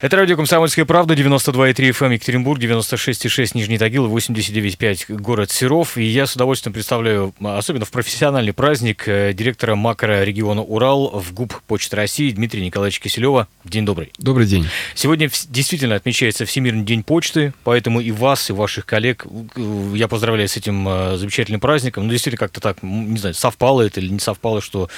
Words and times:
Это 0.00 0.16
радио 0.16 0.34
«Комсомольская 0.34 0.86
правда», 0.86 1.12
92,3 1.12 1.74
FM 1.74 2.06
эм, 2.06 2.12
Екатеринбург, 2.12 2.58
96,6 2.58 3.50
Нижний 3.52 3.76
Тагил, 3.76 4.06
89,5 4.08 5.14
город 5.20 5.50
Серов. 5.50 5.98
И 5.98 6.04
я 6.04 6.26
с 6.26 6.34
удовольствием 6.34 6.72
представляю, 6.72 7.34
особенно 7.38 7.84
в 7.84 7.90
профессиональный 7.90 8.54
праздник, 8.54 9.06
э, 9.06 9.34
директора 9.34 9.74
макрорегиона 9.74 10.62
Урал 10.62 11.10
в 11.20 11.34
ГУП 11.34 11.60
Почты 11.66 11.96
России 11.96 12.30
Дмитрия 12.30 12.64
Николаевича 12.64 13.02
Киселева. 13.02 13.46
День 13.64 13.84
добрый. 13.84 14.10
Добрый 14.16 14.46
день. 14.46 14.66
Сегодня 14.94 15.30
действительно 15.50 15.96
отмечается 15.96 16.46
Всемирный 16.46 16.84
день 16.84 17.02
почты, 17.02 17.52
поэтому 17.62 18.00
и 18.00 18.10
вас, 18.10 18.48
и 18.48 18.54
ваших 18.54 18.86
коллег 18.86 19.26
э, 19.54 19.92
я 19.96 20.08
поздравляю 20.08 20.48
с 20.48 20.56
этим 20.56 20.88
э, 20.88 21.18
замечательным 21.18 21.60
праздником. 21.60 22.04
Ну, 22.04 22.10
действительно, 22.10 22.38
как-то 22.38 22.62
так, 22.62 22.82
не 22.82 23.18
знаю, 23.18 23.34
совпало 23.34 23.82
это 23.82 24.00
или 24.00 24.08
не 24.08 24.18
совпало, 24.18 24.62
что 24.62 24.88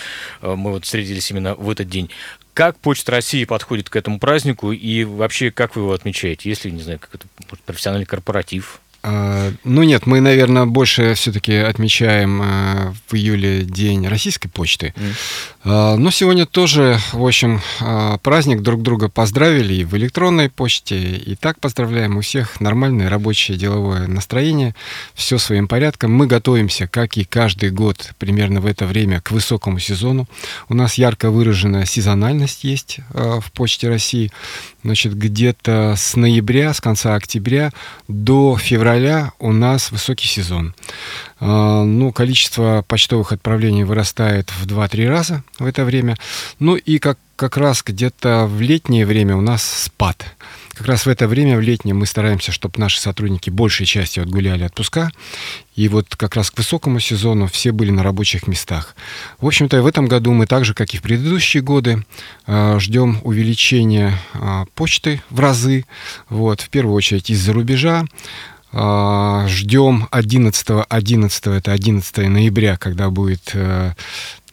мы 0.43 0.71
вот 0.71 0.85
встретились 0.85 1.29
именно 1.33 1.57
в 1.57 1.69
этот 1.69 1.89
день. 1.89 2.09
Как 2.55 2.79
Почта 2.79 3.13
России 3.13 3.47
подходит 3.47 3.89
к 3.89 3.97
этому 3.97 4.19
празднику 4.19 4.73
и 4.73 5.05
вообще 5.05 5.51
как 5.51 5.75
вы 5.75 5.83
его 5.83 5.93
отмечаете? 5.95 6.51
Если, 6.51 6.69
не 6.69 6.83
знаю, 6.83 6.99
как 6.99 7.15
это 7.15 7.27
может, 7.49 7.65
профессиональный 7.65 8.05
корпоратив? 8.05 8.82
А, 9.05 9.53
ну 9.65 9.83
нет, 9.83 10.07
мы, 10.07 10.21
наверное, 10.21 10.67
больше 10.67 11.15
все-таки 11.15 11.55
отмечаем 11.55 12.41
а, 12.43 12.95
в 13.09 13.15
июле 13.15 13.63
день 13.63 14.07
российской 14.07 14.49
почты. 14.49 14.95
Mm. 15.65 15.97
Но 15.97 16.11
сегодня 16.11 16.45
тоже, 16.45 16.99
в 17.13 17.25
общем, 17.25 17.61
праздник 18.23 18.63
друг 18.63 18.83
друга 18.83 19.09
поздравили 19.09 19.75
и 19.75 19.85
в 19.85 19.97
электронной 19.97 20.51
почте, 20.51 20.99
и 20.99 21.37
так 21.37 21.61
поздравляем. 21.61 22.17
У 22.17 22.21
всех 22.21 22.61
нормальное 22.61 23.09
рабочее 23.09 23.57
деловое 23.57 24.09
настроение, 24.09 24.75
все 25.15 25.39
своим 25.39 25.69
порядком. 25.69 26.13
Мы 26.13 26.27
готовимся, 26.27 26.89
как 26.89 27.17
и 27.17 27.25
каждый 27.25 27.71
год, 27.71 28.13
примерно 28.19 28.61
в 28.61 28.67
это 28.67 28.87
время, 28.87 29.21
к 29.21 29.31
высокому 29.31 29.79
сезону. 29.79 30.27
У 30.69 30.75
нас 30.75 30.95
ярко 30.95 31.31
выраженная 31.31 31.87
сезональность 31.87 32.65
есть 32.65 32.99
в 33.11 33.45
Почте 33.53 33.89
России. 33.89 34.33
Значит, 34.83 35.17
где-то 35.17 35.95
с 35.97 36.17
ноября, 36.17 36.75
с 36.75 36.81
конца 36.81 37.15
октября 37.15 37.71
до 38.09 38.57
февраля 38.57 38.92
у 39.39 39.53
нас 39.53 39.91
высокий 39.91 40.27
сезон. 40.27 40.75
А, 41.41 41.85
ну, 41.85 42.13
количество 42.13 42.85
почтовых 42.87 43.33
отправлений 43.33 43.85
вырастает 43.85 44.51
в 44.51 44.67
2-3 44.67 45.09
раза 45.09 45.45
в 45.59 45.67
это 45.67 45.85
время. 45.85 46.17
Ну 46.59 46.77
и 46.77 46.99
как, 46.99 47.19
как 47.37 47.57
раз 47.57 47.83
где-то 47.83 48.47
в 48.47 48.61
летнее 48.61 49.07
время 49.07 49.37
у 49.37 49.41
нас 49.41 49.63
спад. 49.63 50.25
Как 50.75 50.87
раз 50.87 51.05
в 51.05 51.09
это 51.09 51.29
время, 51.29 51.59
в 51.59 51.61
летнее, 51.61 51.95
мы 51.95 52.07
стараемся, 52.07 52.51
чтобы 52.51 52.75
наши 52.79 52.99
сотрудники 52.99 53.51
большей 53.51 53.85
частью 53.85 54.23
отгуляли 54.23 54.65
отпуска. 54.65 55.11
И 55.77 55.89
вот 55.89 56.17
как 56.17 56.35
раз 56.35 56.51
к 56.51 56.59
высокому 56.59 56.99
сезону 56.99 57.47
все 57.47 57.73
были 57.73 57.91
на 57.91 58.03
рабочих 58.03 58.47
местах. 58.47 58.97
В 59.39 59.47
общем-то, 59.47 59.83
в 59.83 59.87
этом 59.87 60.07
году 60.07 60.33
мы 60.33 60.47
так 60.47 60.65
же, 60.65 60.75
как 60.75 60.95
и 60.95 60.99
в 60.99 61.03
предыдущие 61.03 61.63
годы, 61.63 62.05
а, 62.47 62.79
ждем 62.79 63.21
увеличения 63.23 64.19
а, 64.35 64.65
почты 64.75 65.23
в 65.29 65.41
разы. 65.41 65.85
Вот, 66.29 66.63
в 66.63 66.69
первую 66.71 66.95
очередь 66.95 67.31
из-за 67.31 67.53
рубежа. 67.53 68.05
А, 68.73 69.47
ждем 69.49 70.09
11 70.11 70.67
11 70.89 71.47
это 71.47 71.73
11 71.73 72.17
ноября, 72.29 72.77
когда 72.79 73.11
будет 73.11 73.51
э, 73.53 73.93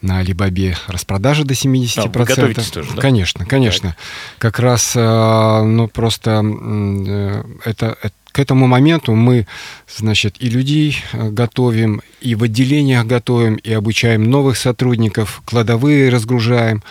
на 0.02 0.18
Алибабе 0.18 0.76
распродажа 0.88 1.44
до 1.44 1.54
70%. 1.54 1.98
А, 2.04 2.72
тоже, 2.72 2.94
да? 2.94 3.00
Конечно, 3.00 3.46
конечно. 3.46 3.90
Так. 3.90 3.98
Как 4.38 4.58
раз, 4.58 4.92
э, 4.94 5.62
ну, 5.62 5.88
просто 5.88 6.42
э, 6.44 7.44
это, 7.64 7.96
это 8.02 8.14
к 8.32 8.38
этому 8.38 8.66
моменту 8.66 9.14
мы, 9.14 9.46
значит, 9.88 10.36
и 10.38 10.48
людей 10.48 10.96
готовим, 11.12 12.02
и 12.20 12.34
в 12.34 12.42
отделениях 12.42 13.06
готовим, 13.06 13.56
и 13.56 13.72
обучаем 13.72 14.24
новых 14.24 14.56
сотрудников, 14.56 15.42
кладовые 15.44 16.10
разгружаем, 16.10 16.82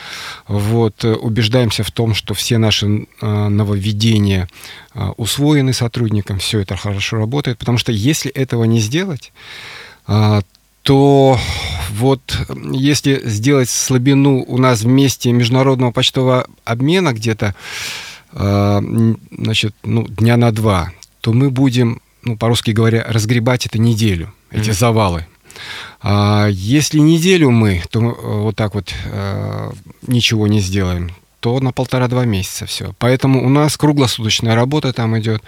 вот, 0.47 1.03
убеждаемся 1.03 1.83
в 1.83 1.91
том, 1.91 2.13
что 2.13 2.33
все 2.33 2.57
наши 2.57 3.07
нововведения 3.21 4.49
усвоены 5.17 5.73
сотрудникам, 5.73 6.39
все 6.39 6.59
это 6.59 6.75
хорошо 6.75 7.17
работает, 7.17 7.57
потому 7.57 7.77
что 7.77 7.91
если 7.91 8.31
этого 8.31 8.63
не 8.65 8.79
сделать, 8.79 9.31
то 10.83 11.39
вот 11.91 12.21
если 12.71 13.21
сделать 13.25 13.69
слабину 13.69 14.43
у 14.47 14.57
нас 14.57 14.81
вместе 14.81 15.31
международного 15.31 15.91
почтового 15.91 16.47
обмена 16.63 17.13
где-то, 17.13 17.53
э, 18.31 18.81
значит, 19.31 19.75
ну, 19.83 20.07
дня 20.07 20.37
на 20.37 20.51
два, 20.51 20.91
то 21.21 21.33
мы 21.33 21.49
будем, 21.49 22.01
ну, 22.23 22.37
по-русски 22.37 22.71
говоря, 22.71 23.05
разгребать 23.07 23.65
это 23.65 23.79
неделю, 23.79 24.33
эти 24.51 24.69
mm-hmm. 24.69 24.73
завалы. 24.73 25.25
А 26.01 26.47
если 26.49 26.99
неделю 26.99 27.51
мы, 27.51 27.83
то 27.89 28.01
мы 28.01 28.11
э, 28.11 28.15
вот 28.15 28.55
так 28.55 28.75
вот 28.75 28.93
э, 29.05 29.71
ничего 30.07 30.47
не 30.47 30.61
сделаем, 30.61 31.11
то 31.39 31.59
на 31.59 31.71
полтора-два 31.71 32.25
месяца 32.25 32.65
все. 32.65 32.93
Поэтому 32.99 33.45
у 33.45 33.49
нас 33.49 33.77
круглосуточная 33.77 34.55
работа 34.55 34.93
там 34.93 35.17
идет, 35.19 35.43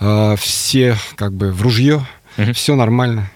э, 0.00 0.36
все 0.38 0.96
как 1.16 1.32
бы 1.32 1.52
в 1.52 1.62
ружье, 1.62 2.06
mm-hmm. 2.36 2.52
все 2.52 2.74
нормально. 2.74 3.30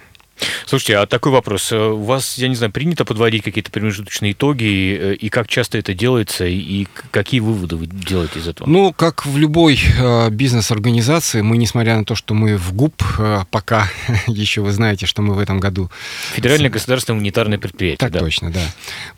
Слушайте, 0.67 0.99
а 0.99 1.07
такой 1.07 1.33
вопрос. 1.33 1.73
Э, 1.73 1.91
у 1.91 2.03
вас, 2.03 2.39
я 2.39 2.49
не 2.49 2.55
знаю, 2.55 2.73
принято 2.73 3.05
подводить 3.05 3.43
какие-то 3.43 3.71
промежуточные 3.71 4.33
итоги, 4.33 4.99
э, 5.01 5.15
и 5.15 5.29
как 5.29 5.49
часто 5.49 5.79
это 5.79 5.95
делается, 5.95 6.47
и 6.47 6.87
какие 7.11 7.41
выводы 7.41 7.77
вы 7.77 7.87
делаете 7.87 8.41
из 8.41 8.49
этого? 8.49 8.69
Ну, 8.69 8.93
как 8.93 9.27
в 9.27 9.37
любой 9.37 9.79
э, 9.99 10.31
бизнес-организации, 10.31 11.43
мы, 11.43 11.57
несмотря 11.57 11.97
на 11.97 12.05
то, 12.05 12.15
что 12.15 12.35
мы 12.35 12.57
в 12.57 12.73
ГУП, 12.75 13.03
э, 13.19 13.45
пока 13.51 13.91
еще 14.27 14.61
вы 14.61 14.73
знаете, 14.73 15.07
что 15.07 15.23
мы 15.23 15.35
в 15.35 15.39
этом 15.39 15.61
году... 15.61 15.91
Федеральное 16.35 16.71
государственное 16.71 17.21
унитарное 17.21 17.59
предприятие. 17.59 17.99
Так 17.99 18.13
да. 18.13 18.21
точно, 18.21 18.51
да. 18.51 18.63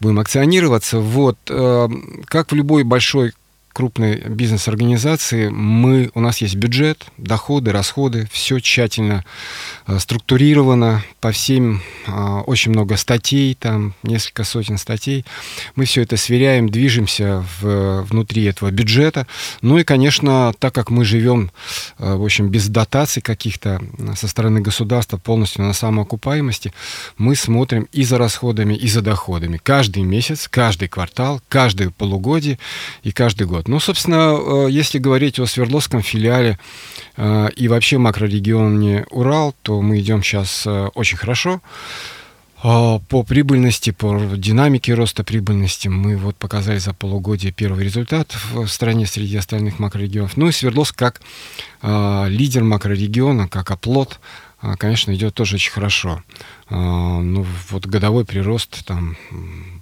Будем 0.01 0.19
акционироваться. 0.21 0.99
Вот, 0.99 1.39
э, 1.49 1.89
как 2.27 2.53
в 2.53 2.55
любой 2.55 2.85
большой 2.85 3.33
крупной 3.73 4.17
бизнес-организации 4.17 5.49
мы, 5.49 6.11
у 6.15 6.21
нас 6.21 6.39
есть 6.39 6.57
бюджет, 6.57 7.07
доходы, 7.17 7.71
расходы, 7.71 8.29
все 8.33 8.59
тщательно 8.59 9.25
э, 9.87 9.99
структурировано 9.99 11.05
по 11.21 11.31
всем, 11.31 11.81
э, 12.07 12.11
очень 12.47 12.73
много 12.73 12.97
статей, 12.97 13.55
там 13.55 13.95
несколько 14.03 14.45
сотен 14.45 14.79
статей. 14.79 15.25
Мы 15.77 15.85
все 15.85 16.03
это 16.03 16.17
сверяем, 16.17 16.69
движемся 16.69 17.45
в, 17.61 18.03
внутри 18.03 18.45
этого 18.45 18.71
бюджета. 18.71 19.27
Ну 19.63 19.79
и, 19.79 19.85
конечно, 19.85 20.53
так 20.59 20.75
как 20.75 20.91
мы 20.91 21.05
живем, 21.05 21.53
э, 21.99 22.15
в 22.15 22.25
общем, 22.25 22.49
без 22.49 22.69
дотаций 22.69 23.23
каких-то 23.23 23.81
со 24.17 24.27
стороны 24.27 24.61
государства, 24.61 25.19
полностью 25.19 25.65
на 25.65 25.73
самоокупаемости, 25.73 26.73
мы 27.17 27.37
смотрим 27.37 27.89
и 27.93 28.03
за 28.05 28.19
расходами, 28.19 28.75
и 28.75 28.89
за 28.89 29.03
доходами. 29.03 29.61
Каждый 29.63 30.03
месяц, 30.03 30.49
каждый 30.49 30.89
квартал, 30.89 31.41
каждое 31.49 31.91
полугодие 31.91 32.59
и 33.03 33.13
каждый 33.13 33.47
год. 33.47 33.68
Ну, 33.69 33.81
собственно, 33.81 34.39
э, 34.39 34.69
если 34.71 34.99
говорить 34.99 35.39
о 35.39 35.47
Свердловском 35.47 36.01
филиале 36.01 36.59
э, 37.19 37.49
и 37.55 37.69
вообще 37.69 37.99
макрорегионе 37.99 39.05
Урал, 39.11 39.55
то 39.61 39.83
мы 39.83 40.01
идем 40.01 40.23
сейчас 40.23 40.67
э, 40.67 40.89
очень 40.95 41.19
хорошо. 41.19 41.61
По 42.61 43.23
прибыльности, 43.29 43.91
по 43.91 44.19
динамике 44.35 44.95
роста 44.95 45.23
прибыльности 45.23 45.87
мы 45.87 46.17
вот 46.17 46.35
показали 46.35 46.79
за 46.79 46.93
полугодие 46.93 47.53
первый 47.53 47.85
результат 47.85 48.35
в 48.53 48.67
стране 48.67 49.07
среди 49.07 49.37
остальных 49.37 49.79
макрорегионов. 49.79 50.37
Ну 50.37 50.49
и 50.49 50.53
Свердловск 50.53 50.97
как 50.97 51.21
лидер 51.83 52.65
макрорегиона, 52.65 53.47
как 53.47 53.71
оплот, 53.71 54.19
конечно, 54.77 55.15
идет 55.15 55.35
тоже 55.35 55.55
очень 55.55 55.71
хорошо. 55.71 56.25
Ну 56.71 57.47
вот 57.71 57.87
годовой 57.87 58.25
прирост 58.25 58.85
там 58.85 59.17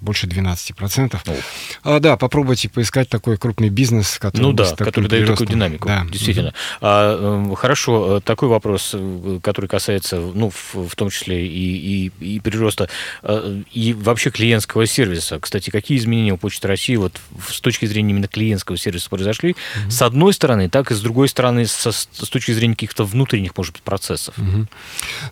больше 0.00 0.26
12%. 0.26 1.18
Ну. 1.26 1.34
А, 1.82 2.00
да, 2.00 2.16
попробуйте 2.16 2.68
поискать 2.68 3.08
такой 3.08 3.36
крупный 3.36 3.70
бизнес, 3.70 4.18
который, 4.18 4.42
ну, 4.42 4.52
да, 4.52 4.74
который 4.76 5.08
дает 5.08 5.26
такую 5.26 5.48
динамику. 5.48 5.88
Да. 5.88 6.06
Действительно. 6.08 6.48
Mm-hmm. 6.48 7.52
А, 7.52 7.54
хорошо, 7.56 8.18
э, 8.18 8.20
такой 8.20 8.48
вопрос, 8.48 8.92
э, 8.94 9.40
который 9.42 9.66
касается, 9.66 10.16
ну, 10.16 10.50
в, 10.50 10.88
в 10.88 10.94
том 10.94 11.10
числе 11.10 11.46
и, 11.46 12.08
и, 12.20 12.36
и 12.36 12.40
прироста, 12.40 12.88
э, 13.22 13.62
и 13.72 13.92
вообще 13.94 14.30
клиентского 14.30 14.86
сервиса. 14.86 15.40
Кстати, 15.40 15.70
какие 15.70 15.98
изменения 15.98 16.32
у 16.32 16.36
Почты 16.36 16.68
России 16.68 16.96
вот 16.96 17.20
с 17.48 17.60
точки 17.60 17.86
зрения 17.86 18.10
именно 18.10 18.28
клиентского 18.28 18.76
сервиса 18.76 19.10
произошли? 19.10 19.50
Mm-hmm. 19.50 19.90
С 19.90 20.02
одной 20.02 20.32
стороны, 20.32 20.68
так 20.68 20.92
и 20.92 20.94
с 20.94 21.00
другой 21.00 21.28
стороны, 21.28 21.66
со, 21.66 21.90
с 21.90 22.06
точки 22.06 22.52
зрения 22.52 22.74
каких-то 22.74 23.04
внутренних, 23.04 23.56
может 23.56 23.72
быть, 23.72 23.82
процессов. 23.82 24.38
Mm-hmm. 24.38 24.66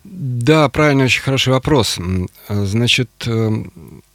Да, 0.02 0.68
правильно, 0.68 1.04
очень 1.04 1.22
хороший 1.44 1.52
вопрос. 1.52 1.98
Значит, 2.48 3.28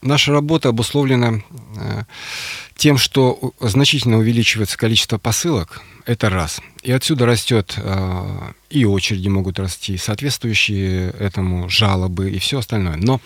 наша 0.02 0.32
работа 0.32 0.68
обусловлена 0.68 1.42
э, 1.76 2.02
тем, 2.76 2.98
что 2.98 3.52
значительно 3.60 4.18
увеличивается 4.18 4.78
количество 4.78 5.18
посылок, 5.18 5.82
это 6.06 6.30
раз. 6.30 6.60
И 6.82 6.92
отсюда 6.92 7.26
растет 7.26 7.74
э, 7.76 8.52
и 8.70 8.86
очереди 8.86 9.28
могут 9.28 9.58
расти, 9.58 9.98
соответствующие 9.98 11.10
этому 11.10 11.68
жалобы 11.68 12.30
и 12.30 12.38
все 12.38 12.60
остальное. 12.60 12.96
Но 12.96 13.20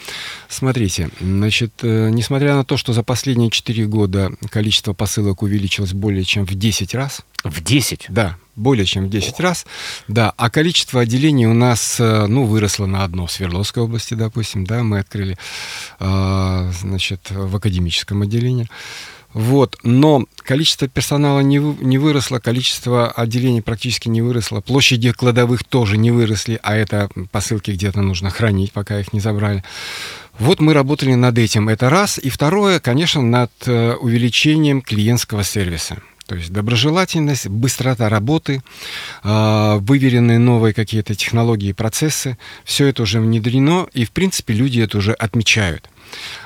смотрите, 0.48 1.10
значит, 1.20 1.72
э, 1.82 2.10
несмотря 2.10 2.56
на 2.56 2.64
то, 2.64 2.76
что 2.76 2.92
за 2.92 3.04
последние 3.04 3.50
4 3.50 3.86
года 3.86 4.32
количество 4.50 4.92
посылок 4.92 5.42
увеличилось 5.42 5.92
более 5.92 6.24
чем 6.24 6.46
в 6.46 6.54
10 6.54 6.94
раз. 6.94 7.20
В 7.44 7.62
10? 7.62 8.06
Да, 8.08 8.36
более 8.56 8.86
чем 8.86 9.06
в 9.06 9.10
10 9.10 9.38
раз. 9.38 9.66
Да, 10.08 10.32
а 10.36 10.50
количество 10.50 11.02
отделений 11.02 11.46
у 11.46 11.54
нас, 11.54 11.98
ну, 11.98 12.44
выросло 12.44 12.86
на 12.86 13.04
одно. 13.04 13.26
В 13.26 13.32
Свердловской 13.32 13.82
области, 13.82 14.14
допустим, 14.14 14.64
да, 14.64 14.82
мы 14.82 15.00
открыли, 15.00 15.36
значит, 16.72 17.30
в 17.30 17.56
академическом 17.56 18.22
отделении. 18.22 18.68
Вот, 19.34 19.76
но 19.82 20.26
количество 20.36 20.86
персонала 20.86 21.40
не, 21.40 21.58
не 21.58 21.98
выросло, 21.98 22.38
количество 22.38 23.10
отделений 23.10 23.62
практически 23.62 24.08
не 24.08 24.22
выросло, 24.22 24.60
площади 24.60 25.10
кладовых 25.10 25.64
тоже 25.64 25.96
не 25.96 26.12
выросли, 26.12 26.60
а 26.62 26.76
это 26.76 27.08
посылки 27.32 27.72
где-то 27.72 28.00
нужно 28.00 28.30
хранить, 28.30 28.70
пока 28.70 29.00
их 29.00 29.12
не 29.12 29.18
забрали. 29.18 29.64
Вот 30.38 30.60
мы 30.60 30.72
работали 30.72 31.14
над 31.14 31.36
этим, 31.36 31.68
это 31.68 31.90
раз. 31.90 32.18
И 32.18 32.30
второе, 32.30 32.78
конечно, 32.78 33.22
над 33.22 33.50
э, 33.66 33.94
увеличением 33.94 34.82
клиентского 34.82 35.42
сервиса. 35.42 35.98
То 36.26 36.36
есть 36.36 36.50
доброжелательность, 36.50 37.48
быстрота 37.48 38.08
работы, 38.08 38.62
а, 39.22 39.76
выверенные 39.78 40.38
новые 40.38 40.72
какие-то 40.72 41.14
технологии 41.14 41.68
и 41.68 41.74
процессы, 41.74 42.38
все 42.64 42.86
это 42.86 43.02
уже 43.02 43.20
внедрено, 43.20 43.88
и 43.92 44.06
в 44.06 44.10
принципе 44.10 44.54
люди 44.54 44.80
это 44.80 44.96
уже 44.98 45.12
отмечают. 45.12 45.90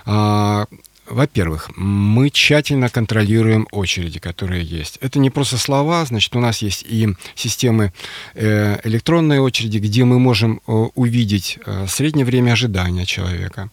А, 0.06 0.66
во-первых, 1.10 1.70
мы 1.76 2.30
тщательно 2.30 2.88
контролируем 2.90 3.66
очереди, 3.70 4.18
которые 4.18 4.62
есть. 4.62 4.98
Это 5.00 5.18
не 5.18 5.30
просто 5.30 5.56
слова, 5.56 6.04
значит, 6.04 6.36
у 6.36 6.40
нас 6.40 6.62
есть 6.62 6.84
и 6.86 7.08
системы 7.34 7.92
э, 8.34 8.78
электронной 8.84 9.38
очереди, 9.38 9.78
где 9.78 10.04
мы 10.04 10.18
можем 10.18 10.60
э, 10.66 10.72
увидеть 10.72 11.58
э, 11.64 11.86
среднее 11.88 12.26
время 12.26 12.52
ожидания 12.52 13.06
человека, 13.06 13.70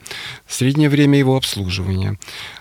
среднее 0.47 0.89
время 0.89 1.19
его 1.19 1.35
обслуживания, 1.35 2.17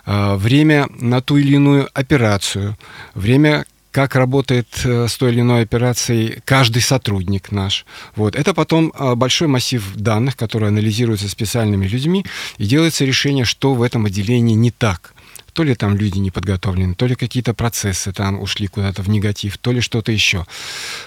время 0.06 0.88
на 0.98 1.20
ту 1.20 1.36
или 1.36 1.54
иную 1.54 1.88
операцию, 1.94 2.76
время 3.14 3.64
как 3.94 4.16
работает 4.16 4.66
э, 4.84 5.06
с 5.06 5.16
той 5.16 5.30
или 5.30 5.40
иной 5.40 5.62
операцией 5.62 6.40
каждый 6.44 6.82
сотрудник 6.82 7.52
наш. 7.52 7.86
Вот. 8.16 8.34
Это 8.34 8.52
потом 8.52 8.92
э, 8.92 9.14
большой 9.14 9.46
массив 9.46 9.82
данных, 9.94 10.36
которые 10.36 10.68
анализируются 10.68 11.28
специальными 11.28 11.86
людьми, 11.86 12.26
и 12.58 12.66
делается 12.66 13.04
решение, 13.04 13.44
что 13.44 13.72
в 13.72 13.82
этом 13.82 14.06
отделении 14.06 14.56
не 14.56 14.72
так 14.72 15.14
то 15.52 15.62
ли 15.62 15.76
там 15.76 15.96
люди 15.96 16.18
не 16.18 16.32
подготовлены, 16.32 16.96
то 16.96 17.06
ли 17.06 17.14
какие-то 17.14 17.54
процессы 17.54 18.12
там 18.12 18.40
ушли 18.40 18.66
куда-то 18.66 19.02
в 19.02 19.08
негатив, 19.08 19.56
то 19.56 19.70
ли 19.70 19.80
что-то 19.80 20.10
еще. 20.10 20.46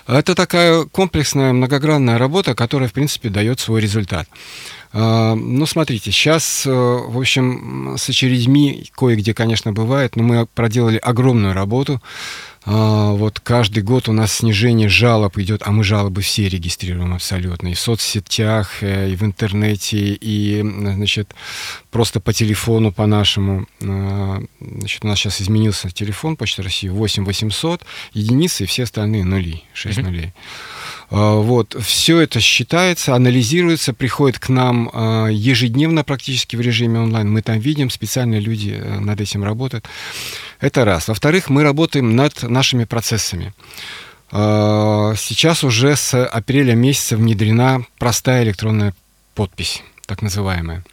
Это 0.07 0.36
такая 0.36 0.86
комплексная, 0.86 1.51
многогранная 1.51 2.18
работа, 2.18 2.56
которая, 2.56 2.88
в 2.88 2.94
принципе, 2.94 3.28
дает 3.28 3.60
свой 3.60 3.81
результат. 3.81 4.30
А, 4.94 5.36
ну, 5.36 5.66
смотрите, 5.66 6.12
сейчас, 6.12 6.66
э, 6.66 6.72
в 6.72 7.19
общем, 7.19 7.95
с 7.98 8.07
очередьми 8.07 8.89
кое-где, 8.95 9.34
конечно, 9.34 9.74
бывает, 9.74 10.16
но 10.16 10.24
мы 10.24 10.45
проделали 10.45 10.98
огромную 10.98 11.54
работу. 11.54 12.01
А, 12.69 13.14
вот 13.14 13.40
каждый 13.40 13.81
год 13.81 14.10
у 14.10 14.12
нас 14.12 14.34
снижение 14.34 14.90
жалоб 14.90 15.38
идет, 15.38 15.62
а 15.66 15.72
мы 15.72 15.86
жалобы 15.86 16.22
все 16.22 16.50
регистрируем 16.50 17.14
абсолютно. 17.14 17.69
И 17.69 17.74
в 17.75 17.80
соцсетях, 17.80 18.84
э, 18.84 19.12
и 19.12 19.16
в 19.16 19.24
интернете, 19.24 19.98
и, 19.98 20.62
значит, 20.62 21.34
просто 21.92 22.19
по 22.19 22.34
телефону 22.34 22.92
по 22.92 23.06
нашему. 23.06 23.68
А, 23.81 24.44
значит, 24.60 25.06
у 25.06 25.08
нас 25.08 25.18
сейчас 25.18 25.42
изменился 25.42 25.90
телефон 25.92 26.36
Почты 26.36 26.62
России 26.62 26.90
8 26.90 27.24
800, 27.24 27.86
единицы 28.12 28.66
и 28.66 28.68
все 28.68 28.84
остальные 28.84 29.24
нули, 29.24 29.63
6 29.74 30.00
mm-hmm. 30.00 30.04
нулей. 30.04 30.25
А, 30.25 30.76
вот, 31.09 31.75
все 31.81 32.19
это 32.19 32.39
считается, 32.42 33.15
анализируется, 33.15 33.94
приходит 33.94 34.39
к 34.39 34.50
нам 34.50 34.92
ежедневно 35.30 36.04
практически 36.04 36.56
в 36.56 36.62
режиме 36.62 37.00
онлайн. 37.00 37.31
Мы 37.31 37.42
там 37.42 37.59
видим, 37.59 37.89
специальные 37.89 38.42
люди 38.42 38.75
э, 38.77 39.00
над 39.00 39.21
этим 39.21 39.44
работают. 39.44 39.86
Это 40.59 40.86
раз. 40.86 41.07
Во-вторых, 41.07 41.50
мы 41.50 41.63
работаем 41.63 42.15
над 42.15 42.44
нашими 42.44 42.83
процессами. 42.83 43.54
А, 44.31 45.13
сейчас 45.15 45.63
уже 45.63 45.95
с 45.95 46.25
апреля 46.25 46.74
месяца 46.74 47.15
внедрена 47.15 47.86
простая 47.98 48.44
электронная 48.44 48.94
подпись, 49.36 49.83
так 50.06 50.21
называемая. 50.21 50.83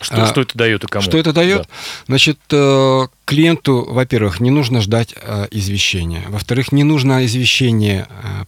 Что, 0.00 0.24
а, 0.24 0.26
что 0.26 0.40
это 0.40 0.56
дает 0.58 0.84
и 0.84 0.86
кому? 0.86 1.02
Что 1.02 1.18
это 1.18 1.32
дает? 1.32 1.62
Да. 1.62 1.68
Значит, 2.08 2.38
э, 2.50 3.06
клиенту, 3.24 3.86
во-первых, 3.88 4.40
не 4.40 4.50
нужно 4.50 4.80
ждать 4.80 5.14
э, 5.14 5.46
извещения. 5.50 6.24
Во-вторых, 6.28 6.72
не 6.72 6.82
нужно 6.82 7.24
извещение 7.24 8.06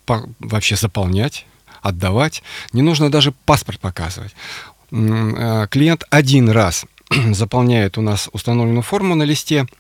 э, 0.09 0.21
вообще 0.41 0.77
заполнять, 0.77 1.47
отдавать. 1.81 2.43
Не 2.73 2.83
нужно 2.83 3.11
даже 3.11 3.33
паспорт 3.45 3.79
показывать. 3.81 4.35
Клиент 4.91 6.05
один 6.11 6.49
раз 6.49 6.87
заполняет 7.33 7.99
у 7.99 8.01
нас 8.01 8.29
установленную 8.33 8.83
форму 8.83 9.15
на 9.15 9.25
листе– 9.25 9.67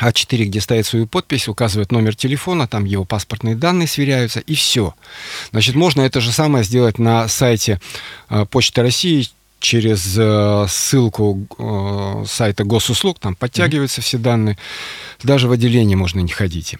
а4, 0.00 0.44
где 0.44 0.60
ставит 0.60 0.86
свою 0.86 1.06
подпись, 1.06 1.48
указывает 1.48 1.92
номер 1.92 2.14
телефона, 2.14 2.66
там 2.66 2.84
его 2.84 3.04
паспортные 3.04 3.56
данные 3.56 3.88
сверяются, 3.88 4.40
и 4.40 4.54
все. 4.54 4.94
Значит, 5.50 5.74
можно 5.74 6.02
это 6.02 6.20
же 6.20 6.32
самое 6.32 6.64
сделать 6.64 6.98
на 6.98 7.28
сайте 7.28 7.80
э, 8.28 8.46
Почты 8.46 8.82
России 8.82 9.28
через 9.60 10.16
э, 10.16 10.66
ссылку 10.68 11.46
э, 11.58 12.24
сайта 12.26 12.64
госуслуг, 12.64 13.18
там 13.18 13.34
подтягиваются 13.34 14.00
mm-hmm. 14.00 14.04
все 14.04 14.18
данные, 14.18 14.58
даже 15.22 15.48
в 15.48 15.52
отделении 15.52 15.94
можно 15.94 16.20
не 16.20 16.32
ходить. 16.32 16.76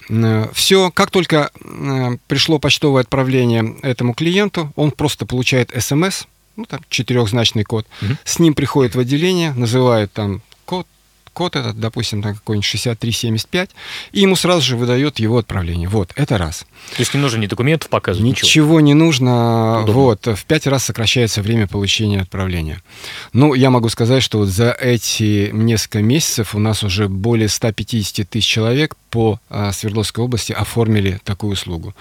Все, 0.53 0.91
как 0.91 1.11
только 1.11 1.51
пришло 2.29 2.59
почтовое 2.59 3.03
отправление 3.03 3.77
этому 3.83 4.15
клиенту, 4.15 4.73
он 4.77 4.93
просто 4.93 5.27
получает 5.27 5.73
смс, 5.79 6.25
ну 6.57 6.65
там 6.65 6.81
четырехзначный 6.89 7.65
код, 7.65 7.87
mm-hmm. 8.01 8.17
с 8.25 8.39
ним 8.39 8.55
приходит 8.55 8.95
в 8.95 8.99
отделение, 8.99 9.53
называют 9.53 10.13
там 10.13 10.43
код, 10.65 10.87
код 11.39 11.55
этот, 11.55 11.79
допустим, 11.79 12.21
там 12.21 12.35
какой-нибудь 12.35 12.67
6375, 12.67 13.71
и 14.11 14.21
ему 14.23 14.35
сразу 14.35 14.61
же 14.61 14.77
выдает 14.77 15.21
его 15.21 15.39
отправление. 15.39 15.89
Вот, 15.89 16.11
это 16.17 16.37
раз. 16.37 16.67
То 16.97 17.01
есть 17.01 17.15
не 17.15 17.21
нужно 17.21 17.39
ни 17.39 17.47
документов 17.47 17.89
показывать, 17.89 18.27
ничего? 18.29 18.49
Ничего 18.49 18.81
не 18.81 18.95
нужно. 18.95 19.83
Удобно. 19.85 20.03
Вот, 20.03 20.27
в 20.27 20.45
пять 20.47 20.67
раз 20.67 20.87
сокращается 20.87 21.41
время 21.41 21.69
получения 21.69 22.23
отправления. 22.23 22.83
Ну, 23.33 23.55
я 23.55 23.71
могу 23.71 23.89
сказать, 23.89 24.21
что 24.21 24.39
вот 24.39 24.49
за 24.49 24.73
эти 24.73 25.51
несколько 25.53 26.03
месяцев 26.03 26.57
у 26.57 26.59
нас 26.59 26.83
уже 26.83 27.09
более 27.09 27.49
150 27.49 28.29
тысяч 28.29 28.47
человек 28.49 28.97
по 29.09 29.39
а, 29.49 29.71
Свердловской 29.71 30.25
области 30.25 30.53
оформили 30.53 31.21
такую 31.25 31.53
услугу. 31.53 31.95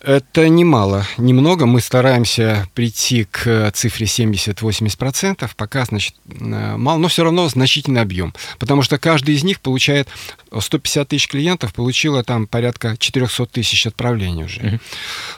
Это 0.00 0.48
немало, 0.48 1.04
немного. 1.16 1.66
Мы 1.66 1.80
стараемся 1.80 2.68
прийти 2.74 3.24
к 3.24 3.72
цифре 3.72 4.06
70-80%, 4.06 5.50
пока, 5.56 5.84
значит, 5.84 6.14
э, 6.28 6.76
мало, 6.76 6.98
но 6.98 7.08
все 7.08 7.24
равно 7.24 7.48
значительный 7.48 8.00
объем. 8.00 8.32
Потому 8.58 8.82
что 8.82 8.98
каждый 8.98 9.34
из 9.34 9.42
них 9.42 9.60
получает 9.60 10.08
150 10.56 11.08
тысяч 11.08 11.28
клиентов, 11.28 11.74
получило 11.74 12.22
там 12.22 12.46
порядка 12.46 12.96
400 12.96 13.46
тысяч 13.46 13.86
отправлений 13.86 14.44
уже. 14.44 14.80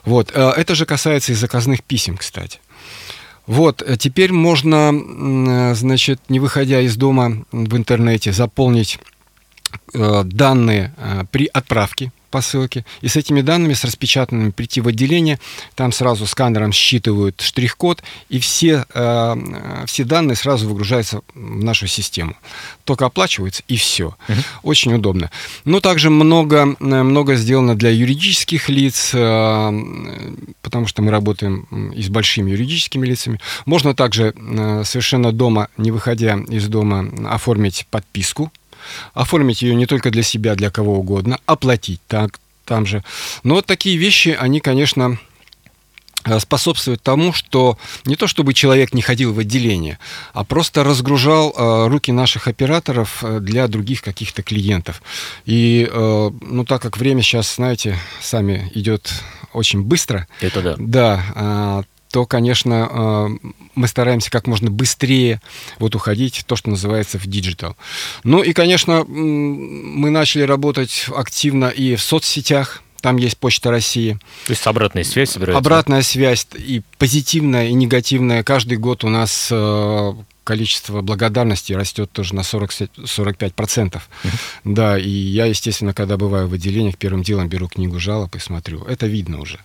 Вот. 0.05 0.31
Э, 0.35 0.53
это 0.57 0.75
же 0.75 0.85
касается 0.85 1.33
и 1.33 1.37
заказных 1.37 1.83
писем, 1.83 2.19
кстати. 2.19 2.59
Вот, 3.47 3.83
э, 3.83 3.97
теперь 3.97 4.33
можно, 4.33 5.75
значит, 5.75 6.21
не 6.29 6.39
выходя 6.39 6.81
из 6.81 6.97
дома 6.97 7.45
в 7.51 7.77
интернете, 7.77 8.33
заполнить 8.33 8.99
данные 9.95 10.93
при 11.31 11.47
отправке 11.47 12.13
посылки, 12.31 12.85
и 13.01 13.09
с 13.09 13.17
этими 13.17 13.41
данными, 13.41 13.75
с 13.75 13.85
распечатанными, 13.85 14.51
прийти 14.51 14.81
в 14.81 14.89
отделение, 14.89 15.39
там 15.75 15.93
сразу 15.93 16.27
сканером 16.27 16.73
считывают 16.73 17.41
штрих-код, 17.41 18.03
и 18.29 18.39
все, 18.39 18.87
э, 18.95 19.85
все 19.87 20.05
данные 20.05 20.37
сразу 20.37 20.69
выгружаются 20.69 21.21
в 21.35 21.65
нашу 21.65 21.87
систему. 21.87 22.37
Только 22.85 23.07
оплачиваются, 23.07 23.63
и 23.69 23.77
все. 23.77 24.17
Угу. 24.29 24.39
Очень 24.63 24.95
удобно. 24.95 25.31
Но 25.65 25.81
также 25.81 26.11
много, 26.11 26.77
много 26.81 27.35
сделано 27.37 27.75
для 27.75 27.91
юридических 27.91 28.69
лиц, 28.69 29.11
э, 29.13 29.73
потому 30.63 30.87
что 30.87 31.03
мы 31.03 31.11
работаем 31.11 31.93
и 31.95 32.03
с 32.03 32.09
большими 32.09 32.51
юридическими 32.51 33.07
лицами. 33.07 33.41
Можно 33.67 33.95
также 33.95 34.35
э, 34.35 34.83
совершенно 34.85 35.33
дома, 35.33 35.69
не 35.77 35.91
выходя 35.91 36.39
из 36.49 36.69
дома, 36.69 37.11
оформить 37.29 37.87
подписку 37.91 38.53
оформить 39.15 39.63
ее 39.63 39.75
не 39.75 39.87
только 39.87 40.11
для 40.11 40.23
себя, 40.23 40.55
для 40.55 40.71
кого 40.71 40.99
угодно, 40.99 41.39
оплатить 41.47 42.01
так, 42.07 42.41
там 42.65 42.87
же. 42.87 43.03
Но 43.43 43.55
вот 43.55 43.67
такие 43.67 43.97
вещи, 43.97 44.37
они, 44.39 44.61
конечно, 44.61 45.19
э, 46.25 46.39
способствуют 46.39 47.03
тому, 47.03 47.33
что 47.33 47.79
не 48.05 48.17
то 48.17 48.27
чтобы 48.27 48.55
человек 48.55 48.95
не 48.95 49.03
ходил 49.03 49.33
в 49.33 49.39
отделение, 49.39 49.99
а 50.33 50.45
просто 50.45 50.85
разгружал 50.85 51.55
э, 51.57 51.89
руки 51.89 52.13
наших 52.13 52.49
операторов 52.49 53.25
э, 53.25 53.41
для 53.41 53.67
других 53.69 54.03
каких-то 54.03 54.43
клиентов. 54.43 55.03
И, 55.47 55.89
э, 55.91 56.31
ну, 56.41 56.65
так 56.65 56.83
как 56.83 56.97
время 56.97 57.23
сейчас, 57.23 57.57
знаете, 57.57 57.99
сами 58.21 58.71
идет 58.75 59.13
очень 59.53 59.83
быстро. 59.83 60.27
Это 60.41 60.63
да. 60.63 60.75
Да, 60.79 61.25
э, 61.35 62.00
то, 62.11 62.27
конечно, 62.27 62.89
э, 62.91 63.49
мы 63.75 63.89
стараемся 63.89 64.31
как 64.31 64.47
можно 64.47 64.71
быстрее 64.71 65.41
вот 65.79 65.95
уходить 65.95 66.45
то, 66.47 66.57
что 66.57 66.71
называется 66.71 67.19
в 67.19 67.27
digital. 67.27 67.77
Ну 68.25 68.43
и, 68.43 68.53
конечно, 68.53 69.05
мы 69.05 70.11
начали 70.11 70.43
работать 70.43 71.07
активно 71.15 71.67
и 71.67 71.95
в 71.95 72.03
соцсетях, 72.03 72.83
там 73.01 73.17
есть 73.17 73.39
Почта 73.39 73.71
России. 73.71 74.19
То 74.47 74.53
есть 74.53 74.67
обратная 74.67 75.05
связь 75.05 75.31
собирается? 75.31 75.59
Обратная 75.59 76.03
связь 76.03 76.47
и 76.55 76.83
позитивная, 76.99 77.69
и 77.69 77.73
негативная. 77.73 78.43
Каждый 78.43 78.77
год 78.77 79.05
у 79.05 79.09
нас 79.09 79.49
э, 79.51 80.13
количество 80.45 81.01
благодарности 81.01 81.73
растет 81.73 82.11
тоже 82.13 82.35
на 82.35 82.43
40, 82.43 82.71
45%. 82.71 83.55
Uh-huh. 83.55 84.01
Да, 84.65 84.99
и 84.99 85.09
я, 85.09 85.47
естественно, 85.47 85.95
когда 85.95 86.17
бываю 86.17 86.49
в 86.49 86.53
отделениях, 86.53 86.99
первым 86.99 87.23
делом 87.23 87.49
беру 87.49 87.69
книгу 87.69 87.99
жалоб 87.99 88.35
и 88.37 88.39
смотрю. 88.39 88.85
Это 88.85 89.07
видно 89.07 89.41
уже. 89.41 89.61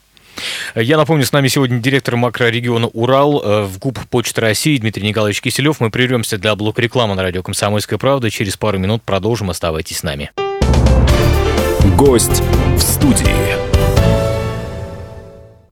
Я 0.75 0.97
напомню, 0.97 1.25
с 1.25 1.31
нами 1.31 1.47
сегодня 1.47 1.79
директор 1.79 2.15
макрорегиона 2.15 2.87
Урал 2.87 3.41
э, 3.41 3.63
ФГУП 3.63 3.99
Почты 4.09 4.41
России 4.41 4.77
Дмитрий 4.77 5.07
Николаевич 5.07 5.41
Киселев. 5.41 5.79
Мы 5.79 5.89
прервемся 5.89 6.37
для 6.37 6.55
блока 6.55 6.81
рекламы 6.81 7.15
на 7.15 7.23
радио 7.23 7.43
«Комсомольская 7.43 7.97
правда». 7.97 8.29
Через 8.29 8.57
пару 8.57 8.77
минут 8.77 9.03
продолжим. 9.03 9.49
Оставайтесь 9.49 9.99
с 9.99 10.03
нами. 10.03 10.31
Гость 11.95 12.41
в 12.75 12.81
студии. 12.81 13.74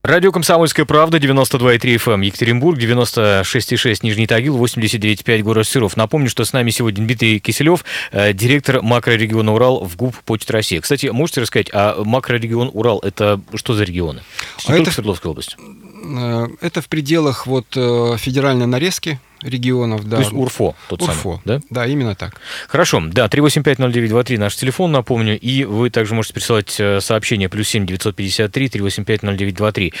Радио 0.04 0.32
«Комсомольская 0.32 0.84
правда», 0.84 1.16
92,3 1.16 1.96
FM, 1.96 2.12
эм, 2.12 2.20
Екатеринбург, 2.20 2.78
96,6 2.78 4.02
Нижний 4.02 4.26
Тагил, 4.26 4.58
89,5 4.58 5.42
город 5.42 5.66
Серов. 5.66 5.96
Напомню, 5.96 6.28
что 6.28 6.44
с 6.44 6.52
нами 6.52 6.68
сегодня 6.68 7.02
Дмитрий 7.02 7.40
Киселев, 7.40 7.86
э, 8.12 8.34
директор 8.34 8.82
макрорегиона 8.82 9.54
Урал 9.54 9.82
в 9.82 9.96
ГУП 9.96 10.14
Почта 10.26 10.52
России. 10.52 10.78
Кстати, 10.78 11.06
можете 11.06 11.40
рассказать, 11.40 11.70
а 11.72 12.04
макрорегион 12.04 12.70
Урал– 12.74 12.98
это 13.02 13.40
что 13.54 13.72
за 13.72 13.84
регионы? 13.84 14.20
А 14.66 14.76
это 14.76 14.90
Свердловская 14.90 15.30
область. 15.30 15.56
Э, 15.58 16.48
это 16.60 16.82
в 16.82 16.88
пределах 16.88 17.46
вот 17.46 17.74
э, 17.74 18.16
федеральной 18.18 18.66
нарезки, 18.66 19.18
регионов, 19.44 20.08
да. 20.08 20.16
То 20.16 20.22
есть 20.22 20.32
УРФО 20.32 20.74
тот 20.88 21.02
УРФО, 21.02 21.22
самый, 21.22 21.40
да? 21.44 21.60
Да, 21.70 21.86
именно 21.86 22.14
так. 22.14 22.40
Хорошо, 22.68 23.02
да, 23.06 23.26
3850923 23.26 24.38
наш 24.38 24.56
телефон, 24.56 24.92
напомню, 24.92 25.38
и 25.38 25.64
вы 25.64 25.90
также 25.90 26.14
можете 26.14 26.34
присылать 26.34 26.74
э, 26.78 27.00
сообщение 27.00 27.48
плюс 27.48 27.68
7 27.68 27.86
953 27.86 28.66
3850923. 28.68 29.92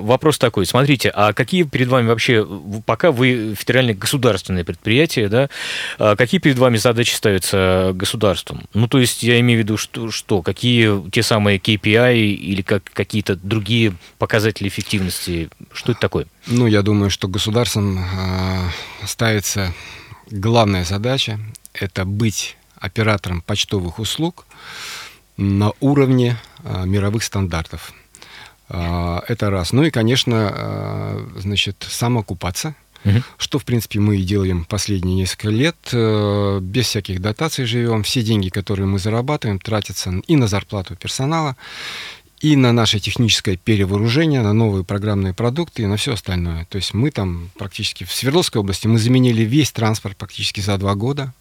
Вопрос 0.00 0.38
такой, 0.38 0.66
смотрите, 0.66 1.10
а 1.14 1.32
какие 1.32 1.64
перед 1.64 1.88
вами 1.88 2.08
вообще, 2.08 2.46
пока 2.84 3.10
вы 3.12 3.54
федеральное 3.58 3.94
государственное 3.94 4.64
предприятие, 4.64 5.28
да, 5.28 5.48
а 5.98 6.16
какие 6.16 6.40
перед 6.40 6.58
вами 6.58 6.76
задачи 6.76 7.14
ставятся 7.14 7.92
государством? 7.94 8.64
Ну, 8.74 8.88
то 8.88 8.98
есть 8.98 9.22
я 9.22 9.40
имею 9.40 9.60
в 9.60 9.62
виду, 9.64 9.76
что, 9.76 10.10
что 10.10 10.42
какие 10.42 11.10
те 11.10 11.22
самые 11.22 11.58
KPI 11.58 12.16
или 12.16 12.62
как, 12.62 12.84
какие-то 12.92 13.36
другие 13.36 13.94
показатели 14.18 14.68
эффективности, 14.68 15.48
что 15.72 15.92
это 15.92 16.00
такое? 16.00 16.26
Ну, 16.46 16.66
я 16.66 16.82
думаю, 16.82 17.10
что 17.10 17.28
государством 17.28 17.98
э, 17.98 18.68
ставится 19.04 19.72
главная 20.30 20.84
задача– 20.84 21.38
это 21.72 22.04
быть 22.04 22.56
оператором 22.76 23.40
почтовых 23.42 23.98
услуг 23.98 24.46
на 25.36 25.72
уровне 25.80 26.36
э, 26.62 26.86
мировых 26.86 27.22
стандартов. 27.22 27.92
Э, 28.68 29.20
это 29.28 29.50
раз. 29.50 29.72
Ну 29.72 29.82
и, 29.82 29.90
конечно, 29.90 30.52
э, 30.54 31.26
значит, 31.38 31.86
самоокупаться, 31.88 32.74
угу. 33.04 33.22
что, 33.38 33.58
в 33.58 33.64
принципе, 33.64 34.00
мы 34.00 34.16
и 34.16 34.24
делаем 34.24 34.64
последние 34.64 35.16
несколько 35.16 35.48
лет. 35.48 35.76
Э, 35.92 36.58
без 36.60 36.86
всяких 36.86 37.20
дотаций 37.20 37.64
живем. 37.64 38.02
Все 38.02 38.22
деньги, 38.22 38.48
которые 38.48 38.86
мы 38.86 38.98
зарабатываем, 38.98 39.58
тратятся 39.58 40.10
и 40.26 40.36
на 40.36 40.46
зарплату 40.46 40.96
персонала, 40.96 41.56
и 42.40 42.54
на 42.54 42.72
наше 42.72 43.00
техническое 43.00 43.56
перевооружение, 43.56 44.42
на 44.42 44.52
новые 44.52 44.84
программные 44.84 45.32
продукты 45.32 45.82
и 45.82 45.86
на 45.86 45.96
все 45.96 46.12
остальное. 46.12 46.66
То 46.66 46.76
есть 46.76 46.92
мы 46.92 47.10
там 47.10 47.50
практически 47.56 48.04
в 48.04 48.12
Свердловской 48.12 48.60
области 48.60 48.86
мы 48.86 48.98
заменили 48.98 49.42
весь 49.42 49.72
транспорт 49.72 50.16
практически 50.16 50.60
за 50.60 50.76
два 50.76 50.94
года, 50.94 51.32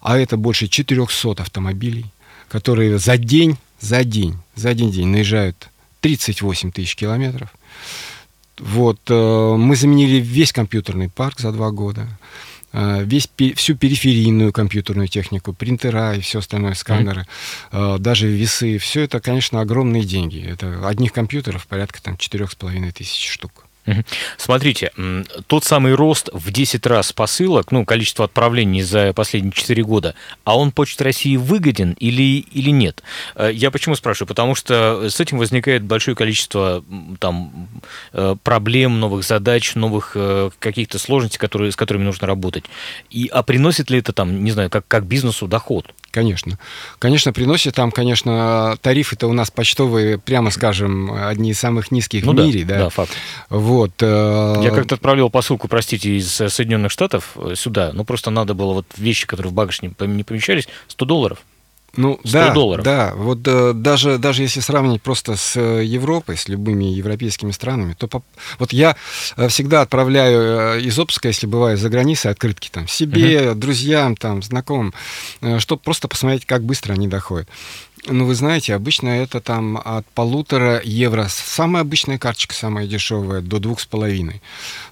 а 0.00 0.18
это 0.18 0.36
больше 0.36 0.68
400 0.68 1.42
автомобилей, 1.42 2.06
которые 2.48 2.98
за 2.98 3.18
день, 3.18 3.58
за 3.80 4.04
день, 4.04 4.36
за 4.54 4.70
один 4.70 4.90
день 4.90 5.08
наезжают 5.08 5.68
38 6.00 6.72
тысяч 6.72 6.96
километров. 6.96 7.50
Вот, 8.58 8.98
э, 9.08 9.54
мы 9.56 9.76
заменили 9.76 10.16
весь 10.16 10.52
компьютерный 10.52 11.08
парк 11.08 11.38
за 11.38 11.52
два 11.52 11.70
года. 11.70 12.08
Э, 12.72 13.02
весь, 13.04 13.28
всю 13.56 13.76
периферийную 13.76 14.52
компьютерную 14.52 15.08
технику, 15.08 15.52
принтера 15.52 16.14
и 16.14 16.20
все 16.20 16.40
остальное, 16.40 16.74
сканеры, 16.74 17.26
mm-hmm. 17.70 17.98
даже 17.98 18.28
весы, 18.28 18.78
все 18.78 19.02
это, 19.02 19.20
конечно, 19.20 19.60
огромные 19.60 20.04
деньги. 20.04 20.44
Это 20.46 20.86
одних 20.86 21.12
компьютеров 21.12 21.66
порядка 21.66 22.02
там 22.02 22.16
четырех 22.16 22.52
с 22.52 22.54
половиной 22.54 22.92
тысяч 22.92 23.30
штук. 23.30 23.67
Смотрите, 24.36 24.92
тот 25.46 25.64
самый 25.64 25.94
рост 25.94 26.28
в 26.32 26.50
10 26.50 26.86
раз 26.86 27.12
посылок, 27.12 27.72
ну, 27.72 27.84
количество 27.84 28.24
отправлений 28.24 28.82
за 28.82 29.12
последние 29.12 29.52
4 29.52 29.82
года, 29.84 30.14
а 30.44 30.56
он 30.56 30.72
Почте 30.72 31.04
России 31.04 31.36
выгоден 31.36 31.92
или, 31.98 32.38
или 32.52 32.70
нет? 32.70 33.02
Э, 33.34 33.50
я 33.52 33.70
почему 33.70 33.94
спрашиваю? 33.94 34.28
Потому 34.28 34.54
что 34.54 35.08
с 35.08 35.20
этим 35.20 35.38
возникает 35.38 35.82
большое 35.82 36.16
количество 36.16 36.84
там, 37.18 37.68
э, 38.12 38.36
проблем, 38.42 39.00
новых 39.00 39.24
задач, 39.24 39.74
новых 39.74 40.12
э, 40.14 40.50
каких-то 40.58 40.98
сложностей, 40.98 41.38
которые, 41.38 41.72
с 41.72 41.76
которыми 41.76 42.04
нужно 42.04 42.26
работать. 42.26 42.64
И, 43.10 43.28
а 43.32 43.42
приносит 43.42 43.90
ли 43.90 43.98
это, 43.98 44.12
там, 44.12 44.44
не 44.44 44.50
знаю, 44.50 44.70
как, 44.70 44.86
как 44.86 45.06
бизнесу 45.06 45.46
доход? 45.46 45.92
Конечно. 46.10 46.58
Конечно, 46.98 47.32
приносит 47.32 47.74
там, 47.74 47.90
конечно, 47.90 48.76
тарифы-то 48.80 49.26
у 49.26 49.32
нас 49.32 49.50
почтовые, 49.50 50.18
прямо 50.18 50.50
скажем, 50.50 51.12
одни 51.12 51.50
из 51.50 51.58
самых 51.58 51.90
низких 51.90 52.24
ну, 52.24 52.32
в 52.32 52.36
мире, 52.36 52.64
да? 52.64 52.78
Да, 52.78 52.90
факт. 52.90 53.12
Вот. 53.50 53.92
Э, 54.00 54.60
Я 54.62 54.70
как-то 54.70 54.94
отправлял 54.94 55.28
посылку, 55.30 55.68
простите, 55.68 56.16
из 56.16 56.30
Соединенных 56.30 56.90
Штатов 56.90 57.36
сюда, 57.54 57.90
ну 57.92 58.04
просто 58.04 58.30
надо 58.30 58.54
было 58.54 58.72
вот 58.72 58.86
вещи, 58.96 59.26
которые 59.26 59.50
в 59.50 59.54
багаж 59.54 59.82
не 59.82 59.90
помещались, 59.90 60.68
100 60.88 61.04
долларов. 61.04 61.38
Ну, 61.96 62.20
100 62.22 62.32
да, 62.32 62.52
долларов. 62.52 62.84
Да, 62.84 63.12
вот 63.16 63.40
э, 63.46 63.72
даже, 63.72 64.18
даже 64.18 64.42
если 64.42 64.60
сравнить 64.60 65.02
просто 65.02 65.36
с 65.36 65.56
э, 65.56 65.84
Европой, 65.84 66.36
с 66.36 66.46
любыми 66.46 66.84
европейскими 66.84 67.50
странами, 67.50 67.94
то 67.98 68.06
по, 68.06 68.22
вот 68.58 68.72
я 68.72 68.94
э, 69.36 69.48
всегда 69.48 69.80
отправляю 69.80 70.76
э, 70.76 70.80
из 70.82 70.98
отпуска, 70.98 71.28
если 71.28 71.46
бываю 71.46 71.76
за 71.78 71.88
границей, 71.88 72.30
открытки 72.30 72.68
там 72.70 72.86
себе, 72.88 73.38
uh-huh. 73.38 73.54
друзьям, 73.54 74.16
там, 74.16 74.42
знакомым, 74.42 74.92
э, 75.40 75.58
чтобы 75.58 75.82
просто 75.82 76.08
посмотреть, 76.08 76.44
как 76.44 76.62
быстро 76.62 76.92
они 76.92 77.08
доходят. 77.08 77.48
Ну, 78.10 78.24
вы 78.24 78.34
знаете, 78.34 78.74
обычно 78.74 79.08
это 79.08 79.40
там 79.40 79.76
от 79.76 80.06
полутора 80.10 80.80
евро. 80.82 81.26
Самая 81.28 81.82
обычная 81.82 82.18
карточка, 82.18 82.54
самая 82.54 82.86
дешевая, 82.86 83.42
до 83.42 83.58
двух 83.58 83.80
с 83.80 83.86
половиной. 83.86 84.40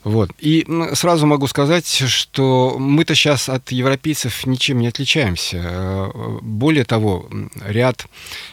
Вот. 0.04 0.30
И 0.38 0.66
сразу 0.92 1.26
могу 1.26 1.46
сказать, 1.46 1.86
что 1.86 2.76
мы-то 2.78 3.14
сейчас 3.14 3.48
от 3.48 3.72
европейцев 3.72 4.46
ничем 4.46 4.80
не 4.80 4.88
отличаемся. 4.88 5.62
Э, 5.64 6.38
более 6.42 6.84
того, 6.84 7.28
ряд 7.64 8.06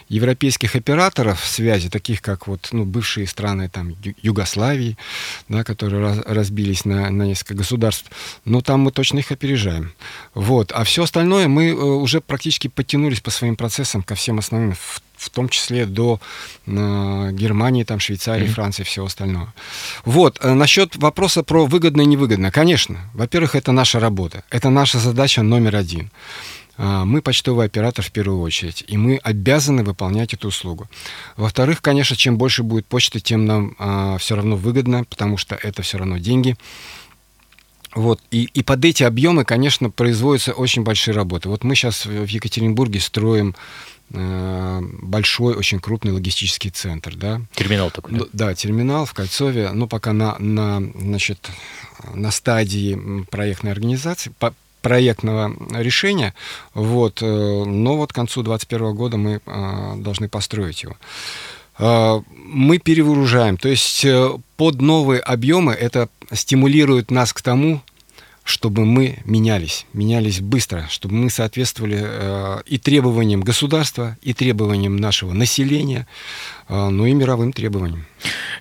европейских 0.08 0.76
операторов 0.76 1.44
связи, 1.44 1.90
таких 1.90 2.22
как 2.22 2.46
вот, 2.46 2.68
ну, 2.72 2.84
бывшие 2.84 3.26
страны 3.26 3.68
там, 3.68 3.94
Югославии, 4.22 4.96
да, 5.48 5.62
которые 5.64 6.22
разбились 6.26 6.84
на, 6.84 7.10
на 7.10 7.24
несколько 7.24 7.54
государств, 7.54 8.10
но 8.44 8.60
там 8.62 8.80
мы 8.80 8.92
точно 8.92 9.18
их 9.18 9.30
опережаем. 9.30 9.92
Вот. 10.34 10.72
А 10.72 10.84
все 10.84 11.02
остальное 11.02 11.48
мы 11.48 11.68
э, 11.68 11.74
уже 11.74 12.20
практически 12.20 12.68
подтянулись 12.68 13.20
по 13.20 13.30
своим 13.30 13.56
процессам 13.56 14.02
ко 14.02 14.14
всем 14.14 14.38
основным, 14.38 14.53
в, 14.54 15.02
в 15.16 15.30
том 15.30 15.48
числе 15.48 15.86
до 15.86 16.20
э, 16.66 17.30
Германии, 17.32 17.84
там, 17.84 18.00
Швейцарии, 18.00 18.46
mm-hmm. 18.46 18.52
Франции 18.52 18.82
и 18.82 18.86
всего 18.86 19.06
остального. 19.06 19.52
Вот, 20.04 20.38
э, 20.42 20.52
насчет 20.52 20.96
вопроса 20.96 21.42
про 21.42 21.66
выгодно 21.66 22.02
и 22.02 22.06
невыгодно. 22.06 22.50
Конечно, 22.50 23.10
во-первых, 23.14 23.54
это 23.54 23.72
наша 23.72 24.00
работа, 24.00 24.44
это 24.50 24.70
наша 24.70 24.98
задача 24.98 25.42
номер 25.42 25.76
один. 25.76 26.10
Э, 26.76 27.04
мы 27.04 27.22
почтовый 27.22 27.66
оператор 27.66 28.04
в 28.04 28.10
первую 28.10 28.40
очередь, 28.40 28.84
и 28.86 28.96
мы 28.96 29.16
обязаны 29.16 29.84
выполнять 29.84 30.34
эту 30.34 30.48
услугу. 30.48 30.88
Во-вторых, 31.36 31.80
конечно, 31.80 32.16
чем 32.16 32.36
больше 32.36 32.62
будет 32.62 32.86
почты, 32.86 33.20
тем 33.20 33.46
нам 33.46 33.76
э, 33.78 34.16
все 34.18 34.36
равно 34.36 34.56
выгодно, 34.56 35.04
потому 35.04 35.36
что 35.36 35.54
это 35.54 35.82
все 35.82 35.98
равно 35.98 36.18
деньги. 36.18 36.56
Вот. 37.94 38.20
И, 38.30 38.44
и 38.52 38.62
под 38.62 38.84
эти 38.84 39.04
объемы, 39.04 39.44
конечно, 39.44 39.88
производятся 39.88 40.52
очень 40.52 40.82
большие 40.82 41.14
работы. 41.14 41.48
Вот 41.48 41.62
мы 41.62 41.76
сейчас 41.76 42.06
в 42.06 42.26
Екатеринбурге 42.26 43.00
строим 43.00 43.54
большой, 44.14 45.54
очень 45.54 45.80
крупный 45.80 46.12
логистический 46.12 46.70
центр. 46.70 47.16
Да? 47.16 47.40
Терминал 47.54 47.90
такой, 47.90 48.18
да? 48.18 48.24
Да, 48.32 48.54
терминал 48.54 49.06
в 49.06 49.12
Кольцове, 49.12 49.70
ну, 49.72 49.88
пока 49.88 50.12
на, 50.12 50.36
на, 50.38 50.80
значит, 50.94 51.50
на 52.14 52.30
стадии 52.30 53.24
проектной 53.30 53.72
организации, 53.72 54.32
по, 54.38 54.54
проектного 54.84 55.56
решения, 55.70 56.34
вот, 56.74 57.22
э, 57.22 57.26
но 57.26 57.96
вот 57.96 58.12
к 58.12 58.14
концу 58.14 58.42
2021 58.42 58.94
года 58.94 59.16
мы 59.16 59.40
э, 59.44 59.94
должны 59.96 60.28
построить 60.28 60.82
его. 60.82 60.96
Э, 61.78 62.20
мы 62.36 62.76
перевооружаем. 62.76 63.56
То 63.56 63.68
есть 63.70 64.06
под 64.58 64.82
новые 64.82 65.20
объемы 65.20 65.72
это 65.72 66.10
стимулирует 66.32 67.10
нас 67.10 67.32
к 67.32 67.40
тому, 67.40 67.80
чтобы 68.44 68.84
мы 68.84 69.18
менялись, 69.24 69.86
менялись 69.94 70.40
быстро, 70.40 70.86
чтобы 70.90 71.14
мы 71.14 71.30
соответствовали 71.30 72.00
э, 72.04 72.62
и 72.66 72.78
требованиям 72.78 73.40
государства, 73.40 74.18
и 74.20 74.34
требованиям 74.34 74.96
нашего 74.96 75.32
населения, 75.32 76.06
э, 76.68 76.88
ну 76.88 77.06
и 77.06 77.12
мировым 77.12 77.52
требованиям. 77.52 78.06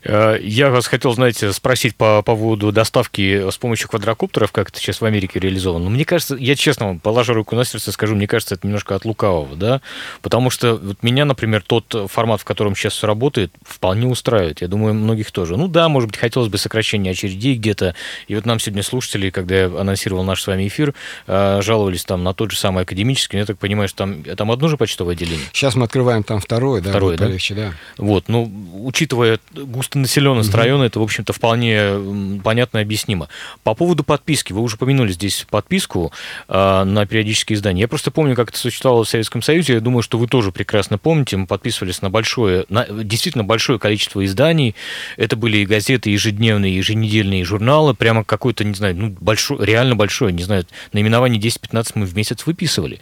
Э, 0.03 0.37
я 0.41 0.69
вас 0.69 0.87
хотел, 0.87 1.13
знаете, 1.13 1.51
спросить 1.53 1.95
по 1.95 2.21
поводу 2.21 2.71
доставки 2.71 3.49
с 3.49 3.57
помощью 3.57 3.89
квадрокоптеров, 3.89 4.51
как 4.51 4.69
это 4.69 4.79
сейчас 4.79 5.01
в 5.01 5.05
Америке 5.05 5.39
реализовано. 5.39 5.85
Но 5.85 5.89
мне 5.89 6.05
кажется, 6.05 6.35
я 6.35 6.55
честно 6.55 6.87
вам 6.87 6.99
положу 6.99 7.33
руку 7.33 7.55
на 7.55 7.63
сердце, 7.63 7.91
скажу, 7.91 8.15
мне 8.15 8.27
кажется, 8.27 8.55
это 8.55 8.67
немножко 8.67 8.95
от 8.95 9.05
лукавого, 9.05 9.55
да, 9.55 9.81
потому 10.21 10.49
что 10.49 10.75
вот 10.75 11.03
меня, 11.03 11.25
например, 11.25 11.63
тот 11.65 12.09
формат, 12.09 12.41
в 12.41 12.45
котором 12.45 12.75
сейчас 12.75 12.93
все 12.93 13.07
работает, 13.07 13.51
вполне 13.63 14.07
устраивает. 14.07 14.61
Я 14.61 14.67
думаю, 14.67 14.93
многих 14.93 15.31
тоже. 15.31 15.57
Ну 15.57 15.67
да, 15.67 15.89
может 15.89 16.09
быть, 16.09 16.19
хотелось 16.19 16.49
бы 16.49 16.57
сокращения 16.57 17.11
очередей 17.11 17.55
где-то. 17.55 17.95
И 18.27 18.35
вот 18.35 18.45
нам 18.45 18.59
сегодня 18.59 18.83
слушатели, 18.83 19.29
когда 19.29 19.55
я 19.55 19.65
анонсировал 19.65 20.23
наш 20.23 20.41
с 20.41 20.47
вами 20.47 20.67
эфир, 20.67 20.93
э, 21.27 21.61
жаловались 21.61 22.03
там 22.05 22.23
на 22.23 22.33
тот 22.33 22.51
же 22.51 22.57
самый 22.57 22.83
академический. 22.83 23.39
Я 23.39 23.45
так 23.45 23.57
понимаю, 23.57 23.87
что 23.87 23.99
там, 23.99 24.23
там 24.23 24.51
одно 24.51 24.67
же 24.67 24.77
почтовое 24.77 25.15
отделение. 25.15 25.45
Сейчас 25.53 25.75
мы 25.75 25.85
открываем 25.85 26.23
там 26.23 26.39
второе, 26.39 26.81
да, 26.81 26.89
второе, 26.89 27.17
да? 27.17 27.25
полегче, 27.25 27.53
да. 27.53 27.73
Вот, 27.97 28.27
ну, 28.27 28.51
учитывая 28.73 29.39
густонаселенность 29.53 30.51
mm-hmm. 30.51 30.57
района, 30.57 30.83
это, 30.83 30.99
в 30.99 31.03
общем-то, 31.03 31.33
вполне 31.33 32.39
понятно 32.43 32.79
и 32.79 32.81
объяснимо. 32.81 33.29
По 33.63 33.73
поводу 33.75 34.03
подписки, 34.03 34.53
вы 34.53 34.61
уже 34.61 34.75
упомянули 34.75 35.11
здесь 35.11 35.45
подписку 35.49 36.11
э, 36.47 36.83
на 36.83 37.05
периодические 37.05 37.55
издания. 37.55 37.81
Я 37.81 37.87
просто 37.87 38.11
помню, 38.11 38.35
как 38.35 38.49
это 38.49 38.57
существовало 38.57 39.03
в 39.03 39.09
Советском 39.09 39.41
Союзе. 39.41 39.73
Я 39.75 39.79
думаю, 39.79 40.01
что 40.01 40.17
вы 40.17 40.27
тоже 40.27 40.51
прекрасно 40.51 40.97
помните. 40.97 41.37
Мы 41.37 41.45
подписывались 41.45 42.01
на 42.01 42.09
большое, 42.09 42.65
на 42.69 42.85
действительно 42.85 43.43
большое 43.43 43.79
количество 43.79 44.25
изданий. 44.25 44.75
Это 45.17 45.35
были 45.35 45.57
и 45.57 45.65
газеты, 45.65 46.09
и 46.09 46.13
ежедневные, 46.13 46.73
и 46.73 46.77
еженедельные 46.77 47.41
и 47.41 47.43
журналы. 47.43 47.93
Прямо 47.93 48.23
какой-то, 48.23 48.63
не 48.63 48.73
знаю, 48.73 48.95
ну, 48.95 49.15
большой, 49.19 49.63
реально 49.65 49.95
большое, 49.95 50.33
не 50.33 50.43
знаю, 50.43 50.65
наименование 50.93 51.39
10-15 51.39 51.91
мы 51.95 52.05
в 52.05 52.15
месяц 52.15 52.45
выписывали 52.45 52.99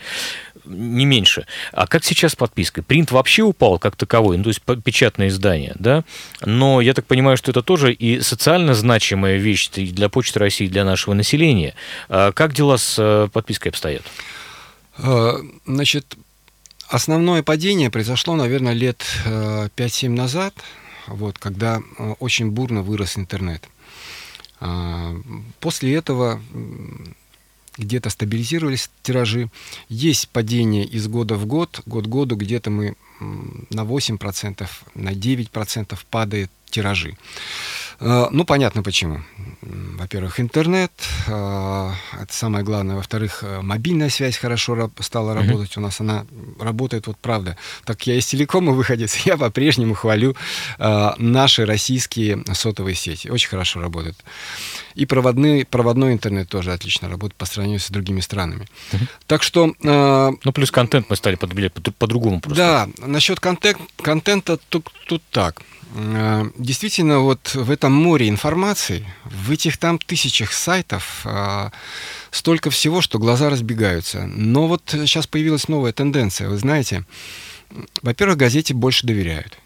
не 0.71 1.05
меньше. 1.05 1.45
А 1.71 1.87
как 1.87 2.03
сейчас 2.03 2.33
с 2.33 2.35
подпиской? 2.35 2.83
Принт 2.83 3.11
вообще 3.11 3.43
упал 3.43 3.79
как 3.79 3.95
таковой, 3.95 4.37
ну, 4.37 4.43
то 4.43 4.49
есть 4.49 4.61
печатное 4.83 5.27
издание, 5.27 5.75
да? 5.77 6.03
Но 6.45 6.81
я 6.81 6.93
так 6.93 7.05
понимаю, 7.05 7.37
что 7.37 7.51
это 7.51 7.61
тоже 7.61 7.93
и 7.93 8.21
социально 8.21 8.73
значимая 8.73 9.37
вещь 9.37 9.69
для 9.69 10.09
Почты 10.09 10.39
России, 10.39 10.67
для 10.67 10.85
нашего 10.85 11.13
населения. 11.13 11.75
А 12.09 12.31
как 12.31 12.53
дела 12.53 12.77
с 12.77 12.95
э, 12.97 13.27
подпиской 13.31 13.71
обстоят? 13.71 14.03
А, 14.97 15.37
значит, 15.65 16.15
основное 16.87 17.43
падение 17.43 17.89
произошло, 17.89 18.35
наверное, 18.35 18.73
лет 18.73 19.03
5-7 19.25 20.05
э, 20.05 20.09
назад, 20.09 20.53
вот, 21.07 21.37
когда 21.37 21.79
э, 21.79 22.13
очень 22.19 22.51
бурно 22.51 22.81
вырос 22.81 23.17
интернет. 23.17 23.67
А, 24.59 25.15
после 25.59 25.95
этого 25.95 26.39
где-то 27.81 28.09
стабилизировались 28.09 28.89
тиражи. 29.01 29.49
Есть 29.89 30.29
падение 30.29 30.85
из 30.85 31.07
года 31.07 31.35
в 31.35 31.45
год. 31.45 31.81
Год 31.85 32.05
к 32.05 32.09
году 32.09 32.35
где-то 32.35 32.69
мы 32.69 32.95
на 33.19 33.81
8%, 33.81 34.67
на 34.95 35.09
9% 35.09 35.99
падает 36.09 36.51
тиражи. 36.69 37.17
Э, 38.01 38.27
ну, 38.31 38.45
понятно 38.45 38.81
почему. 38.81 39.21
Во-первых, 39.61 40.39
интернет, 40.39 40.91
э, 41.27 41.91
это 42.19 42.33
самое 42.33 42.65
главное. 42.65 42.95
Во-вторых, 42.95 43.43
э, 43.43 43.61
мобильная 43.61 44.09
связь 44.09 44.37
хорошо 44.37 44.89
стала 44.99 45.35
работать. 45.35 45.77
У 45.77 45.81
нас 45.81 46.01
она 46.01 46.25
работает, 46.59 47.05
вот 47.05 47.17
правда. 47.17 47.57
Так 47.85 48.07
я 48.07 48.15
из 48.15 48.25
телекома 48.25 48.71
выходец, 48.71 49.15
я 49.25 49.37
по-прежнему 49.37 49.93
хвалю 49.93 50.35
наши 50.79 51.65
российские 51.65 52.43
сотовые 52.53 52.95
сети. 52.95 53.29
Очень 53.29 53.49
хорошо 53.49 53.79
работают. 53.79 54.17
И 54.95 55.05
проводный, 55.05 55.63
проводной 55.65 56.13
интернет 56.13 56.49
тоже 56.49 56.73
отлично 56.73 57.07
работает 57.07 57.35
по 57.35 57.45
сравнению 57.45 57.79
с 57.79 57.89
другими 57.89 58.19
странами. 58.19 58.67
Mm-hmm. 58.91 59.07
Так 59.27 59.43
что... 59.43 59.73
Ну, 59.81 60.51
плюс 60.53 60.71
контент 60.71 61.09
мы 61.09 61.15
стали 61.15 61.35
потреблять 61.35 61.73
по-другому 61.73 62.41
просто. 62.41 62.57
Да, 62.97 63.07
насчет 63.07 63.39
контент, 63.39 63.79
контента 64.01 64.57
тут, 64.57 64.89
тут 65.07 65.21
так. 65.31 65.61
Э, 65.93 66.49
действительно, 66.57 67.19
вот 67.19 67.53
в 67.53 67.69
этом 67.69 67.91
море 67.91 68.29
информации, 68.29 69.05
в 69.25 69.51
этих 69.51 69.77
там 69.77 69.97
тысячах 69.99 70.53
сайтов, 70.53 71.21
э, 71.25 71.69
столько 72.31 72.69
всего, 72.69 73.01
что 73.01 73.19
глаза 73.19 73.49
разбегаются. 73.49 74.25
Но 74.27 74.67
вот 74.67 74.83
сейчас 74.85 75.27
появилась 75.27 75.67
новая 75.67 75.91
тенденция, 75.91 76.49
вы 76.49 76.57
знаете. 76.57 77.05
Во-первых, 78.01 78.37
газете 78.37 78.73
больше 78.73 79.07
доверяют, 79.07 79.57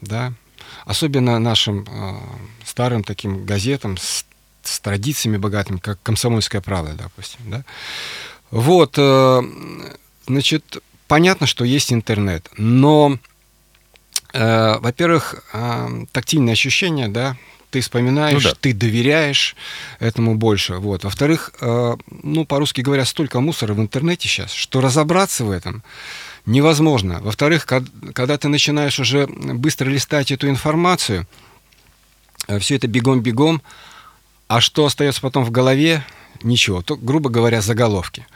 да, 0.00 0.32
особенно 0.84 1.38
нашим 1.38 1.86
э, 1.88 2.18
старым 2.64 3.04
таким 3.04 3.44
газетам 3.44 3.96
с, 3.96 4.24
с 4.62 4.80
традициями 4.80 5.36
богатыми, 5.36 5.78
как 5.78 6.02
«Комсомольская 6.02 6.60
правда», 6.60 6.94
допустим, 6.94 7.40
да. 7.46 7.64
Вот, 8.50 8.98
значит, 10.26 10.78
понятно, 11.06 11.46
что 11.46 11.64
есть 11.64 11.92
интернет, 11.92 12.50
но 12.56 13.16
во-первых, 14.80 15.42
э, 15.52 16.04
тактильные 16.12 16.52
ощущения, 16.52 17.08
да, 17.08 17.36
ты 17.70 17.80
вспоминаешь, 17.80 18.42
ну, 18.44 18.50
да. 18.50 18.56
ты 18.60 18.72
доверяешь 18.72 19.56
этому 19.98 20.34
больше. 20.34 20.74
Вот. 20.74 21.04
Во-вторых, 21.04 21.52
э, 21.60 21.96
ну, 22.22 22.44
по-русски 22.44 22.80
говоря, 22.80 23.04
столько 23.04 23.40
мусора 23.40 23.74
в 23.74 23.80
интернете 23.80 24.28
сейчас, 24.28 24.52
что 24.52 24.80
разобраться 24.80 25.44
в 25.44 25.50
этом 25.50 25.82
невозможно. 26.46 27.20
Во-вторых, 27.20 27.66
когда 27.66 28.38
ты 28.38 28.48
начинаешь 28.48 28.98
уже 28.98 29.26
быстро 29.26 29.88
листать 29.88 30.32
эту 30.32 30.48
информацию, 30.48 31.26
все 32.58 32.76
это 32.76 32.88
бегом-бегом, 32.88 33.62
а 34.48 34.60
что 34.60 34.86
остается 34.86 35.20
потом 35.20 35.44
в 35.44 35.50
голове, 35.50 36.04
ничего, 36.42 36.82
то, 36.82 36.96
грубо 36.96 37.30
говоря, 37.30 37.60
заголовки. 37.60 38.26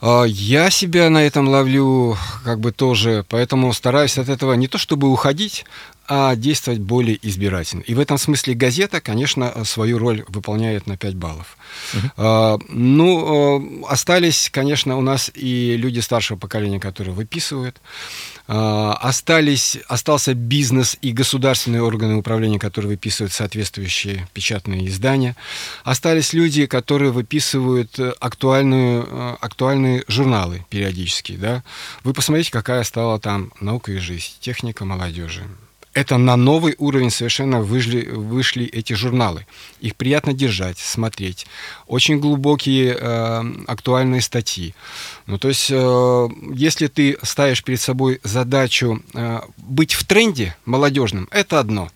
А, 0.00 0.24
я 0.24 0.70
себя 0.70 1.10
на 1.10 1.24
этом 1.24 1.48
ловлю 1.48 2.16
как 2.44 2.60
бы 2.60 2.72
тоже, 2.72 3.24
поэтому 3.28 3.72
стараюсь 3.72 4.18
от 4.18 4.28
этого 4.28 4.54
не 4.54 4.68
то 4.68 4.78
чтобы 4.78 5.08
уходить, 5.08 5.64
а 6.12 6.34
действовать 6.34 6.80
более 6.80 7.16
избирательно. 7.22 7.82
И 7.82 7.94
в 7.94 8.00
этом 8.00 8.18
смысле 8.18 8.54
газета, 8.54 9.00
конечно, 9.00 9.64
свою 9.64 9.96
роль 9.96 10.24
выполняет 10.26 10.88
на 10.88 10.96
5 10.96 11.14
баллов. 11.14 11.56
Uh-huh. 11.94 12.60
Ну, 12.68 13.84
а, 13.86 13.92
остались, 13.92 14.50
конечно, 14.50 14.96
у 14.98 15.02
нас 15.02 15.30
и 15.32 15.76
люди 15.76 16.00
старшего 16.00 16.36
поколения, 16.36 16.80
которые 16.80 17.14
выписывают. 17.14 17.80
А, 18.48 18.94
остались, 18.94 19.78
остался 19.86 20.34
бизнес 20.34 20.98
и 21.00 21.12
государственные 21.12 21.82
органы 21.82 22.16
управления, 22.16 22.58
которые 22.58 22.90
выписывают 22.90 23.32
соответствующие 23.32 24.26
печатные 24.34 24.88
издания. 24.88 25.36
Остались 25.84 26.32
люди, 26.32 26.66
которые 26.66 27.12
выписывают 27.12 27.96
э, 28.00 28.12
актуальную, 28.18 29.06
э, 29.08 29.36
актуальные 29.40 30.02
журналы 30.08 30.66
периодически. 30.70 31.36
Да? 31.36 31.62
Вы 32.02 32.12
посмотрите, 32.12 32.50
какая 32.50 32.82
стала 32.82 33.20
там 33.20 33.52
наука 33.60 33.92
и 33.92 33.98
жизнь, 33.98 34.32
техника 34.40 34.84
молодежи, 34.84 35.44
это 35.92 36.18
на 36.18 36.36
новый 36.36 36.76
уровень 36.78 37.10
совершенно 37.10 37.60
вышли, 37.60 38.02
вышли 38.02 38.64
эти 38.64 38.92
журналы. 38.92 39.46
Их 39.80 39.96
приятно 39.96 40.32
держать, 40.32 40.78
смотреть. 40.78 41.46
Очень 41.86 42.20
глубокие 42.20 42.96
э, 42.98 43.42
актуальные 43.66 44.20
статьи. 44.20 44.74
Ну, 45.26 45.38
то 45.38 45.48
есть, 45.48 45.68
э, 45.70 46.28
если 46.54 46.86
ты 46.86 47.18
ставишь 47.22 47.64
перед 47.64 47.80
собой 47.80 48.20
задачу 48.22 49.02
э, 49.14 49.40
быть 49.56 49.94
в 49.94 50.04
тренде 50.06 50.56
молодежным, 50.64 51.28
это 51.32 51.58
одно. 51.58 51.90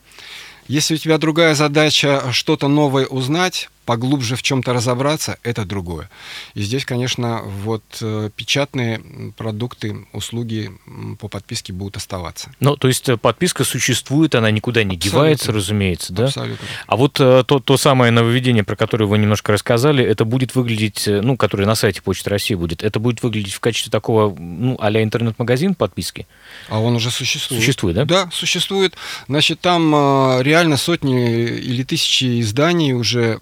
Если 0.66 0.94
у 0.94 0.98
тебя 0.98 1.18
другая 1.18 1.54
задача 1.54 2.32
что-то 2.32 2.68
новое 2.68 3.06
узнать, 3.06 3.68
поглубже 3.84 4.36
в 4.36 4.42
чем-то 4.42 4.72
разобраться, 4.72 5.38
это 5.42 5.64
другое. 5.64 6.10
И 6.54 6.62
здесь, 6.62 6.84
конечно, 6.84 7.42
вот 7.44 7.82
э, 8.00 8.30
печатные 8.34 9.00
продукты, 9.36 10.06
услуги 10.12 10.72
по 11.20 11.28
подписке 11.28 11.72
будут 11.72 11.96
оставаться. 11.96 12.50
Ну, 12.60 12.76
то 12.76 12.88
есть 12.88 13.08
э, 13.08 13.16
подписка 13.16 13.64
существует, 13.64 14.34
она 14.34 14.50
никуда 14.50 14.82
не 14.82 14.96
Абсолютно. 14.96 15.18
девается, 15.18 15.52
разумеется, 15.52 16.12
да? 16.12 16.24
Абсолютно. 16.24 16.66
А 16.86 16.96
вот 16.96 17.20
э, 17.20 17.44
то, 17.46 17.60
то 17.60 17.76
самое 17.76 18.10
нововведение, 18.10 18.64
про 18.64 18.76
которое 18.76 19.06
вы 19.06 19.18
немножко 19.18 19.52
рассказали, 19.52 20.04
это 20.04 20.24
будет 20.24 20.54
выглядеть, 20.54 21.04
ну, 21.06 21.36
которое 21.36 21.66
на 21.66 21.74
сайте 21.74 22.02
Почты 22.02 22.30
России 22.30 22.54
будет, 22.54 22.82
это 22.82 22.98
будет 22.98 23.22
выглядеть 23.22 23.54
в 23.54 23.60
качестве 23.60 23.90
такого, 23.90 24.34
ну, 24.38 24.76
а 24.80 24.90
интернет-магазин 24.90 25.74
подписки? 25.74 26.26
А 26.68 26.80
он 26.80 26.96
уже 26.96 27.10
существует. 27.10 27.60
Существует, 27.62 27.96
да? 27.96 28.04
Да, 28.04 28.28
существует. 28.32 28.94
Значит, 29.28 29.60
там 29.60 30.40
реально 30.40 30.76
сотни 30.76 31.48
или 31.48 31.82
тысячи 31.82 32.40
изданий 32.40 32.92
уже 32.92 33.38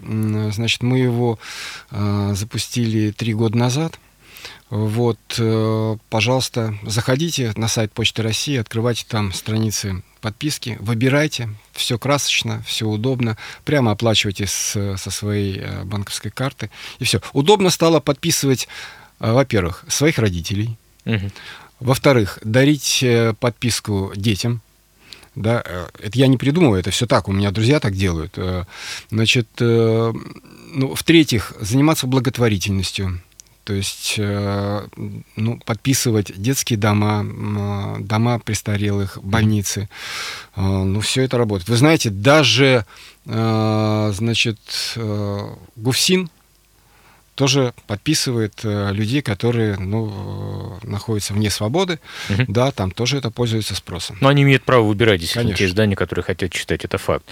Значит, 0.52 0.82
мы 0.82 0.98
его 0.98 1.38
э, 1.90 2.32
запустили 2.34 3.10
три 3.10 3.34
года 3.34 3.56
назад. 3.58 3.98
Вот, 4.70 5.18
э, 5.38 5.96
пожалуйста, 6.08 6.74
заходите 6.82 7.52
на 7.56 7.68
сайт 7.68 7.92
Почты 7.92 8.22
России, 8.22 8.56
открывайте 8.56 9.04
там 9.06 9.32
страницы 9.32 10.02
подписки, 10.22 10.78
выбирайте, 10.80 11.50
все 11.72 11.98
красочно, 11.98 12.62
все 12.66 12.86
удобно, 12.86 13.36
прямо 13.64 13.90
оплачивайте 13.90 14.46
с, 14.46 14.96
со 14.96 15.10
своей 15.10 15.58
э, 15.58 15.84
банковской 15.84 16.30
карты, 16.30 16.70
и 17.00 17.04
все. 17.04 17.20
Удобно 17.34 17.68
стало 17.68 18.00
подписывать, 18.00 18.66
э, 19.20 19.30
во-первых, 19.30 19.84
своих 19.88 20.18
родителей, 20.18 20.78
угу. 21.04 21.30
во-вторых, 21.80 22.38
дарить 22.42 23.02
э, 23.02 23.34
подписку 23.38 24.12
детям, 24.16 24.62
да, 25.34 25.62
э, 25.64 25.86
это 25.98 26.18
я 26.18 26.26
не 26.26 26.36
придумываю, 26.36 26.80
это 26.80 26.90
все 26.90 27.06
так, 27.06 27.28
у 27.28 27.32
меня 27.32 27.50
друзья 27.50 27.80
так 27.80 27.94
делают. 27.94 28.34
Э, 28.36 28.64
значит, 29.10 29.48
э, 29.60 30.12
ну, 30.74 30.94
в-третьих, 30.94 31.54
заниматься 31.60 32.06
благотворительностью. 32.06 33.20
То 33.64 33.74
есть 33.74 34.18
ну, 34.18 35.60
подписывать 35.64 36.32
детские 36.36 36.80
дома, 36.80 37.24
дома 38.00 38.40
престарелых, 38.40 39.20
больницы. 39.22 39.88
Ну, 40.56 41.00
все 41.00 41.22
это 41.22 41.38
работает. 41.38 41.68
Вы 41.68 41.76
знаете, 41.76 42.10
даже, 42.10 42.86
значит, 43.24 44.58
ГУФСИН, 45.76 46.28
тоже 47.42 47.74
подписывает 47.88 48.60
э, 48.62 48.92
людей, 48.92 49.20
которые 49.20 49.76
ну, 49.76 50.78
находятся 50.84 51.34
вне 51.34 51.50
свободы, 51.50 51.98
угу. 52.30 52.44
да, 52.46 52.70
там 52.70 52.92
тоже 52.92 53.18
это 53.18 53.32
пользуется 53.32 53.74
спросом. 53.74 54.16
Но 54.20 54.28
они 54.28 54.42
имеют 54.42 54.62
право 54.62 54.84
выбирать 54.84 55.18
действительно 55.18 55.54
Конечно. 55.54 55.66
те 55.66 55.70
издания, 55.72 55.96
которые 55.96 56.22
хотят 56.22 56.52
читать, 56.52 56.84
это 56.84 56.98
факт. 56.98 57.24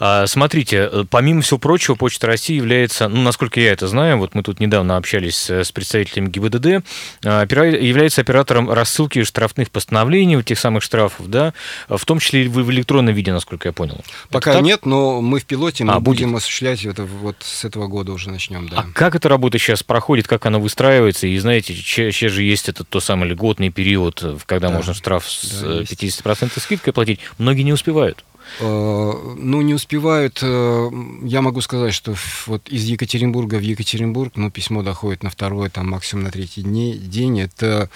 А, 0.00 0.26
смотрите, 0.26 0.90
помимо 1.10 1.42
всего 1.42 1.58
прочего, 1.58 1.94
Почта 1.94 2.26
России 2.26 2.56
является, 2.56 3.06
ну, 3.06 3.22
насколько 3.22 3.60
я 3.60 3.70
это 3.70 3.86
знаю, 3.86 4.18
вот 4.18 4.34
мы 4.34 4.42
тут 4.42 4.58
недавно 4.58 4.96
общались 4.96 5.48
с 5.48 5.70
представителями 5.70 6.28
ГИБДД, 6.28 6.84
а, 7.24 7.46
является 7.46 8.20
оператором 8.20 8.68
рассылки 8.68 9.22
штрафных 9.22 9.70
постановлений, 9.70 10.42
тех 10.42 10.58
самых 10.58 10.82
штрафов, 10.82 11.28
да, 11.28 11.54
в 11.88 12.04
том 12.04 12.18
числе 12.18 12.46
и 12.46 12.48
в 12.48 12.68
электронном 12.72 13.14
виде, 13.14 13.32
насколько 13.32 13.68
я 13.68 13.72
понял. 13.72 14.00
Пока 14.28 14.60
нет, 14.60 14.86
но 14.86 15.20
мы 15.20 15.38
в 15.38 15.44
пилоте, 15.44 15.84
мы 15.84 15.92
а, 15.92 16.00
будем 16.00 16.32
будет. 16.32 16.38
осуществлять 16.38 16.84
это 16.84 17.04
вот 17.04 17.36
с 17.42 17.64
этого 17.64 17.86
года 17.86 18.12
уже 18.12 18.28
начнем, 18.28 18.68
да. 18.68 18.78
А 18.78 18.86
как 18.92 19.14
эта 19.14 19.28
работа 19.52 19.58
сейчас 19.58 19.82
проходит, 19.82 20.26
как 20.26 20.46
она 20.46 20.58
выстраивается? 20.58 21.26
И 21.26 21.38
знаете, 21.38 21.74
сейчас 21.74 22.32
же 22.32 22.42
есть 22.42 22.68
этот 22.68 22.88
то 22.88 23.00
самый 23.00 23.28
льготный 23.28 23.70
период, 23.70 24.24
когда 24.46 24.68
да. 24.68 24.74
можно 24.74 24.94
штраф 24.94 25.28
с 25.28 25.60
да, 25.60 25.82
50% 25.82 26.44
есть. 26.44 26.62
скидкой 26.62 26.92
платить. 26.92 27.20
Многие 27.38 27.62
не 27.62 27.72
успевают. 27.72 28.24
Э, 28.60 29.12
ну, 29.36 29.62
не 29.62 29.74
успевают. 29.74 30.40
Э, 30.42 30.90
я 31.22 31.42
могу 31.42 31.60
сказать, 31.60 31.94
что 31.94 32.14
вот 32.46 32.68
из 32.68 32.84
Екатеринбурга 32.84 33.56
в 33.56 33.62
Екатеринбург, 33.62 34.32
ну, 34.36 34.50
письмо 34.50 34.82
доходит 34.82 35.22
на 35.22 35.30
второй, 35.30 35.68
там, 35.70 35.90
максимум 35.90 36.24
на 36.24 36.30
третий 36.30 36.62
день. 36.62 37.40
Это 37.40 37.88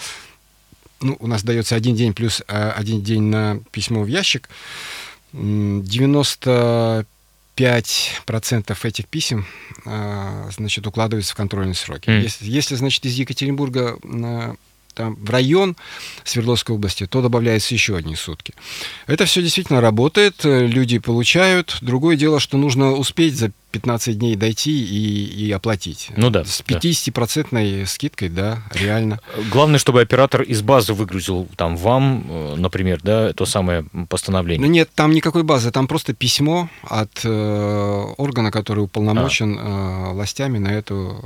ну, 1.01 1.17
у 1.19 1.27
нас 1.27 1.43
дается 1.43 1.75
один 1.75 1.95
день 1.95 2.13
плюс 2.13 2.41
э, 2.47 2.69
один 2.69 3.01
день 3.01 3.23
на 3.23 3.59
письмо 3.71 4.03
в 4.03 4.07
ящик. 4.07 4.49
95% 5.33 7.05
этих 8.85 9.07
писем 9.07 9.45
значит, 9.83 10.85
укладываются 10.87 11.33
в 11.33 11.35
контрольные 11.35 11.75
сроки. 11.75 12.09
Mm. 12.09 12.21
Если, 12.21 12.45
если, 12.45 12.75
значит, 12.75 13.05
из 13.05 13.15
Екатеринбурга 13.15 13.97
там, 14.93 15.15
в 15.15 15.29
район 15.29 15.75
Свердловской 16.23 16.75
области, 16.75 17.05
то 17.05 17.21
добавляется 17.21 17.73
еще 17.75 17.95
одни 17.95 18.15
сутки. 18.15 18.53
Это 19.05 19.25
все 19.25 19.41
действительно 19.43 19.79
работает, 19.79 20.39
люди 20.43 20.97
получают. 20.97 21.77
Другое 21.81 22.15
дело, 22.15 22.39
что 22.39 22.57
нужно 22.57 22.93
успеть 22.93 23.35
за 23.35 23.51
15 23.71 24.17
дней 24.17 24.35
дойти 24.35 24.71
и, 24.71 25.45
и 25.45 25.51
оплатить. 25.51 26.09
Ну 26.15 26.29
да. 26.29 26.45
С 26.45 26.61
50-процентной 26.61 27.81
да. 27.81 27.85
скидкой, 27.85 28.29
да, 28.29 28.63
реально. 28.71 29.19
Главное, 29.51 29.79
чтобы 29.79 30.01
оператор 30.01 30.41
из 30.41 30.61
базы 30.61 30.93
выгрузил 30.93 31.47
там 31.55 31.75
вам, 31.75 32.25
э, 32.27 32.55
например, 32.57 32.99
да, 33.03 33.33
то 33.33 33.45
самое 33.45 33.85
постановление. 34.09 34.65
Ну 34.65 34.71
нет, 34.71 34.89
там 34.95 35.11
никакой 35.11 35.43
базы, 35.43 35.71
там 35.71 35.87
просто 35.87 36.13
письмо 36.13 36.69
от 36.83 37.21
э, 37.23 38.13
органа, 38.17 38.51
который 38.51 38.83
уполномочен 38.85 39.57
а. 39.59 40.09
э, 40.09 40.13
властями 40.13 40.57
на 40.57 40.69
эту 40.69 41.23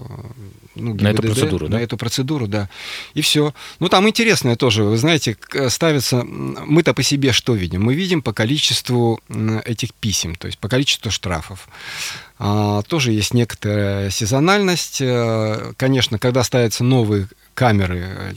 ну, 0.75 0.93
ГИБДД, 0.93 1.03
на 1.03 1.09
эту 1.09 1.21
процедуру, 1.21 1.67
да? 1.67 1.77
На 1.77 1.81
эту 1.81 1.97
процедуру, 1.97 2.47
да. 2.47 2.69
И 3.13 3.21
все. 3.21 3.53
Ну, 3.79 3.89
там 3.89 4.07
интересное 4.07 4.55
тоже, 4.55 4.83
вы 4.83 4.97
знаете, 4.97 5.37
ставится... 5.69 6.23
Мы-то 6.23 6.93
по 6.93 7.03
себе 7.03 7.33
что 7.33 7.55
видим? 7.55 7.83
Мы 7.83 7.93
видим 7.93 8.21
по 8.21 8.33
количеству 8.33 9.19
этих 9.65 9.93
писем, 9.93 10.35
то 10.35 10.47
есть 10.47 10.57
по 10.59 10.69
количеству 10.69 11.11
штрафов. 11.11 11.67
А, 12.43 12.81
тоже 12.81 13.11
есть 13.11 13.35
некоторая 13.35 14.09
сезональность. 14.09 14.99
Э, 14.99 15.73
конечно, 15.77 16.17
когда 16.17 16.43
ставятся 16.43 16.83
новые 16.83 17.27
камеры, 17.53 18.33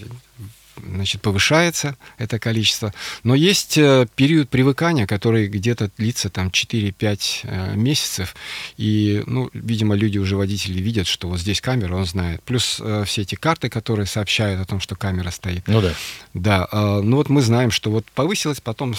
значит, 0.87 1.23
повышается 1.23 1.97
это 2.19 2.39
количество. 2.39 2.93
Но 3.23 3.35
есть 3.35 3.79
э, 3.79 4.07
период 4.15 4.49
привыкания, 4.49 5.07
который 5.07 5.47
где-то 5.47 5.91
длится 5.97 6.31
там 6.31 6.49
4-5 6.49 7.41
э, 7.43 7.77
месяцев. 7.77 8.35
И, 8.77 9.23
ну, 9.27 9.51
видимо, 9.53 9.95
люди 9.95 10.19
уже, 10.19 10.37
водители, 10.37 10.81
видят, 10.81 11.07
что 11.07 11.29
вот 11.29 11.41
здесь 11.41 11.61
камера, 11.61 11.97
он 11.97 12.07
знает. 12.07 12.43
Плюс 12.43 12.81
э, 12.81 13.05
все 13.07 13.23
эти 13.23 13.35
карты, 13.35 13.69
которые 13.69 14.07
сообщают 14.07 14.61
о 14.61 14.65
том, 14.65 14.81
что 14.81 14.97
камера 14.97 15.31
стоит. 15.31 15.67
Ну 15.67 15.81
да. 15.81 15.95
Да. 16.35 16.69
Ну 16.73 17.17
вот 17.17 17.29
мы 17.29 17.43
знаем, 17.43 17.71
что 17.71 17.91
вот 17.91 18.05
повысилась, 18.15 18.61
потом 18.61 18.95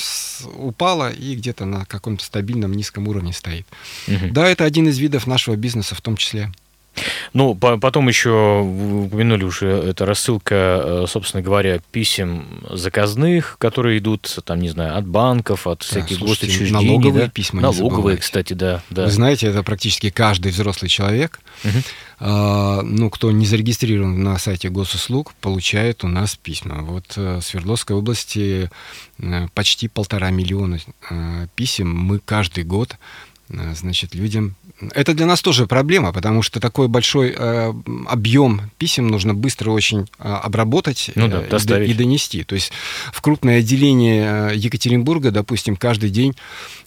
упала 0.58 1.12
и 1.12 1.36
где-то 1.36 1.66
на 1.66 1.86
каком-то 1.86 2.24
стабильном 2.24 2.74
низком 2.74 3.08
уровне 3.08 3.34
стоит. 3.34 3.66
Угу. 4.08 4.32
Да, 4.32 4.48
это 4.48 4.64
один 4.64 4.88
из 4.88 4.98
видов 4.98 5.28
нашего 5.28 5.56
бизнеса 5.56 5.96
в 5.96 6.02
том 6.02 6.18
числе. 6.18 6.52
Ну, 7.34 7.56
по 7.56 7.78
потом 7.78 8.08
еще 8.08 8.62
упомянули 8.62 9.44
уже, 9.44 9.68
это 9.68 10.06
рассылка, 10.06 10.56
э, 10.56 11.06
собственно 11.08 11.44
говоря, 11.44 11.80
писем 11.92 12.64
заказных, 12.70 13.58
которые 13.60 14.00
идут, 14.00 14.40
там, 14.46 14.60
не 14.60 14.70
знаю, 14.70 14.98
от 14.98 15.06
банков, 15.06 15.68
от 15.68 15.84
всяких 15.84 16.20
да, 16.20 16.26
госучреждений. 16.26 16.72
Налоговые 16.72 17.26
да? 17.26 17.32
письма 17.32 17.62
Налоговые, 17.62 18.18
кстати, 18.18 18.54
да, 18.54 18.82
да. 18.90 19.06
Вы 19.06 19.12
знаете, 19.12 19.48
это 19.48 19.64
практически 19.64 20.10
каждый 20.10 20.52
взрослый 20.52 20.90
человек, 20.90 21.40
угу. 21.64 21.78
а, 22.20 22.82
ну, 22.82 23.10
кто 23.10 23.32
не 23.32 23.46
зарегистрирован 23.46 24.24
на 24.24 24.38
сайте 24.38 24.70
госуслуг, 24.70 25.34
получает 25.42 26.04
у 26.04 26.08
нас 26.08 26.36
письма. 26.36 26.84
Вот 26.84 27.14
э, 27.18 27.40
в 27.40 27.42
Свердловской 27.42 27.96
области 27.96 28.70
э, 29.20 29.48
почти 29.54 29.88
полтора 29.88 30.30
миллиона 30.30 30.80
писем 31.56 31.94
мы 31.94 32.20
каждый 32.20 32.64
год 32.64 32.96
значит, 33.50 34.16
людям 34.16 34.56
это 34.94 35.14
для 35.14 35.26
нас 35.26 35.42
тоже 35.42 35.68
проблема, 35.68 36.12
потому 36.12 36.42
что 36.42 36.60
такой 36.60 36.88
большой 36.88 37.34
э, 37.38 37.74
объем 38.08 38.72
писем 38.78 39.08
нужно 39.08 39.34
быстро 39.34 39.72
очень 39.72 40.08
э, 40.20 40.24
обработать 40.24 41.12
ну 41.16 41.28
да, 41.30 41.44
э, 41.50 41.86
и, 41.86 41.92
и 41.92 41.94
донести. 41.94 42.44
То 42.44 42.56
есть 42.56 42.72
в 43.14 43.22
крупное 43.22 43.60
отделение 43.60 44.52
э, 44.52 44.56
Екатеринбурга, 44.56 45.32
допустим, 45.32 45.78
каждый 45.78 46.10
день 46.10 46.36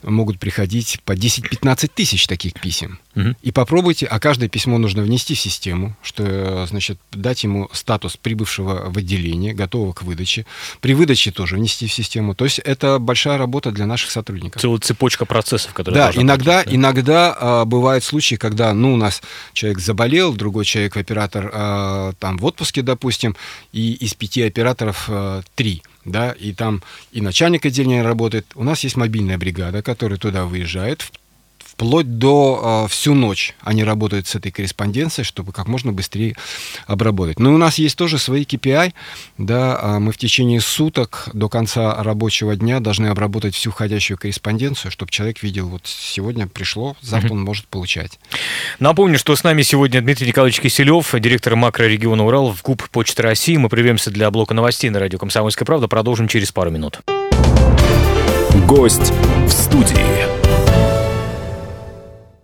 могут 0.03 0.39
приходить 0.39 1.01
по 1.05 1.13
10-15 1.13 1.91
тысяч 1.95 2.27
таких 2.27 2.55
писем. 2.55 2.99
Угу. 3.17 3.37
И 3.43 3.53
попробуйте, 3.53 4.07
а 4.07 4.21
каждое 4.21 4.49
письмо 4.49 4.79
нужно 4.79 5.03
внести 5.03 5.35
в 5.35 5.41
систему, 5.41 5.97
что, 6.03 6.25
э, 6.27 6.67
значит, 6.69 6.99
дать 7.11 7.43
ему 7.45 7.71
статус 7.73 8.17
прибывшего 8.17 8.91
в 8.91 8.99
отделение, 8.99 9.55
готового 9.55 9.93
к 9.93 10.03
выдаче. 10.03 10.47
При 10.81 10.95
выдаче 10.95 11.33
тоже 11.33 11.57
внести 11.57 11.87
в 11.87 11.93
систему. 11.93 12.35
То 12.35 12.45
есть 12.45 12.59
это 12.61 12.99
большая 12.99 13.39
работа 13.39 13.71
для 13.71 13.87
наших 13.87 14.11
сотрудников. 14.11 14.61
Целая 14.61 14.79
цепочка 14.79 15.25
процессов, 15.25 15.73
которые 15.73 16.13
Да, 16.13 16.13
иногда, 16.15 16.48
пройти, 16.53 16.71
да? 16.71 16.77
иногда 16.77 17.37
э, 17.39 17.65
бывают 17.65 18.05
случаи, 18.05 18.37
когда, 18.37 18.73
ну, 18.75 18.95
у 18.95 18.97
нас 18.97 19.23
человек 19.53 19.79
заболел, 19.79 20.33
другой 20.33 20.65
человек, 20.65 20.97
оператор, 20.97 21.51
э, 21.53 22.13
там 22.19 22.37
в 22.39 22.45
отпуске, 22.45 22.83
допустим, 22.83 23.37
и 23.73 23.93
из 23.95 24.15
пяти 24.15 24.43
операторов 24.43 25.07
э, 25.09 25.43
три 25.55 25.83
да, 26.05 26.33
и 26.33 26.53
там 26.53 26.83
и 27.13 27.21
начальник 27.21 27.67
отделения 27.67 28.03
работает. 28.03 28.47
У 28.55 28.65
нас 28.65 28.83
есть 28.85 28.97
мобильная 28.97 29.39
бригада, 29.39 29.83
которая 29.83 30.19
туда 30.19 30.45
выезжает, 30.45 31.13
вплоть 31.79 32.19
до 32.19 32.87
э, 32.87 32.89
всю 32.91 33.15
ночь 33.15 33.55
они 33.63 33.85
работают 33.85 34.27
с 34.27 34.35
этой 34.35 34.51
корреспонденцией, 34.51 35.25
чтобы 35.25 35.53
как 35.53 35.69
можно 35.69 35.93
быстрее 35.93 36.35
обработать. 36.89 37.39
Но 37.39 37.55
у 37.55 37.57
нас 37.57 37.79
есть 37.79 37.97
тоже 37.97 38.19
свои 38.19 38.43
KPI, 38.43 38.93
да, 39.39 39.79
э, 39.81 39.99
мы 40.01 40.11
в 40.11 40.19
течение 40.19 40.61
суток 40.61 41.29
до 41.33 41.49
конца 41.49 42.03
рабочего 42.03 42.57
дня 42.57 42.81
должны 42.81 43.07
обработать 43.07 43.55
всю 43.55 43.71
входящую 43.71 44.19
корреспонденцию, 44.19 44.91
чтобы 44.91 45.13
человек 45.13 45.41
видел, 45.45 45.69
вот 45.69 45.83
сегодня 45.85 46.49
пришло, 46.49 46.97
завтра 47.01 47.33
он 47.33 47.43
может 47.43 47.69
получать. 47.69 48.19
Напомню, 48.81 49.17
что 49.17 49.37
с 49.37 49.45
нами 49.45 49.63
сегодня 49.63 50.01
Дмитрий 50.01 50.27
Николаевич 50.27 50.61
Киселев, 50.61 51.15
директор 51.15 51.55
макрорегиона 51.55 52.27
Урал 52.27 52.53
в 52.53 52.61
КУП 52.63 52.89
Почты 52.91 53.23
России. 53.23 53.57
Мы 53.57 53.69
прервемся 53.69 54.11
для 54.11 54.33
блока 54.33 54.53
новостей 54.53 54.91
на 54.91 54.99
радио 54.99 55.21
«Комсомольская 55.21 55.65
правда». 55.65 55.87
Продолжим 55.87 56.27
через 56.27 56.51
пару 56.51 56.73
минут. 56.73 56.99
Гость 58.67 59.13
в 59.47 59.51
студии. 59.51 60.68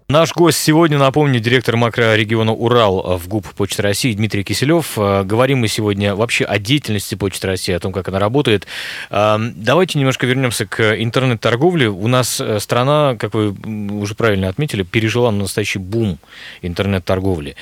Наш 0.06 0.34
гость 0.34 0.58
сегодня, 0.58 0.98
напомню, 0.98 1.40
директор 1.40 1.78
макрорегиона 1.78 2.52
Урал 2.52 3.16
в 3.16 3.26
ГУП 3.26 3.46
Почты 3.54 3.80
России 3.80 4.12
Дмитрий 4.12 4.44
Киселев. 4.44 4.98
Э, 4.98 5.22
говорим 5.24 5.60
мы 5.60 5.68
сегодня 5.68 6.14
вообще 6.14 6.44
о 6.44 6.58
деятельности 6.58 7.14
Почты 7.14 7.46
России, 7.46 7.72
о 7.72 7.80
том, 7.80 7.90
как 7.90 8.08
она 8.08 8.18
работает. 8.18 8.66
Э, 9.08 9.38
давайте 9.56 9.98
немножко 9.98 10.26
вернемся 10.26 10.66
к 10.66 11.02
интернет-торговле. 11.02 11.88
У 11.88 12.06
нас 12.06 12.38
э, 12.38 12.60
страна, 12.60 13.16
как 13.18 13.32
вы 13.32 13.52
уже 13.98 14.14
правильно 14.14 14.50
отметили, 14.50 14.82
пережила 14.82 15.30
настоящий 15.30 15.78
бум 15.78 16.18
интернет-торговли. 16.60 17.56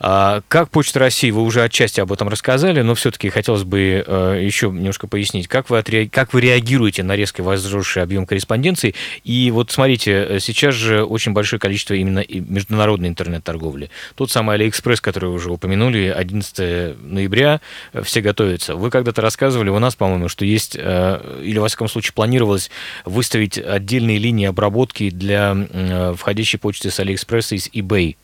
Как 0.00 0.70
Почта 0.70 0.98
России, 0.98 1.30
вы 1.30 1.42
уже 1.42 1.62
отчасти 1.62 2.00
об 2.00 2.10
этом 2.10 2.28
рассказали, 2.28 2.80
но 2.80 2.94
все-таки 2.94 3.28
хотелось 3.28 3.64
бы 3.64 4.38
еще 4.40 4.68
немножко 4.68 5.08
пояснить, 5.08 5.46
как 5.46 5.68
вы, 5.68 5.76
отре... 5.76 6.08
как 6.08 6.32
вы 6.32 6.40
реагируете 6.40 7.02
на 7.02 7.16
резко 7.16 7.42
возросший 7.42 8.02
объем 8.02 8.24
корреспонденции. 8.24 8.94
И 9.24 9.50
вот 9.50 9.70
смотрите, 9.70 10.38
сейчас 10.40 10.74
же 10.74 11.04
очень 11.04 11.32
большое 11.32 11.60
количество 11.60 11.81
количество 11.82 11.94
именно 11.94 12.24
международной 12.28 13.08
интернет-торговли. 13.08 13.90
Тот 14.14 14.30
самый 14.30 14.56
Алиэкспресс, 14.56 15.00
который 15.00 15.30
вы 15.30 15.36
уже 15.36 15.50
упомянули, 15.50 16.08
11 16.08 16.96
ноября, 17.02 17.60
э, 17.92 18.02
все 18.02 18.20
готовятся. 18.20 18.76
Вы 18.76 18.90
когда-то 18.90 19.22
рассказывали 19.22 19.70
у 19.70 19.78
нас, 19.78 19.94
по-моему, 19.96 20.28
что 20.28 20.44
есть, 20.44 20.76
э, 20.78 21.40
или, 21.42 21.58
во 21.58 21.68
всяком 21.68 21.88
случае, 21.88 22.12
планировалось 22.14 22.70
выставить 23.04 23.58
отдельные 23.58 24.18
линии 24.18 24.46
обработки 24.46 25.10
для 25.10 25.54
э, 25.56 26.14
входящей 26.16 26.58
почты 26.58 26.90
с 26.90 27.00
Алиэкспресса 27.00 27.56
из 27.56 27.68
eBay. 27.68 28.16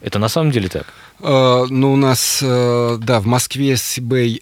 Это 0.00 0.18
на 0.20 0.28
самом 0.28 0.52
деле 0.52 0.68
так? 0.68 0.86
Ну, 1.20 1.92
у 1.92 1.96
нас, 1.96 2.38
да, 2.40 3.18
в 3.20 3.26
Москве 3.26 3.76
с 3.76 3.98
eBay 3.98 4.40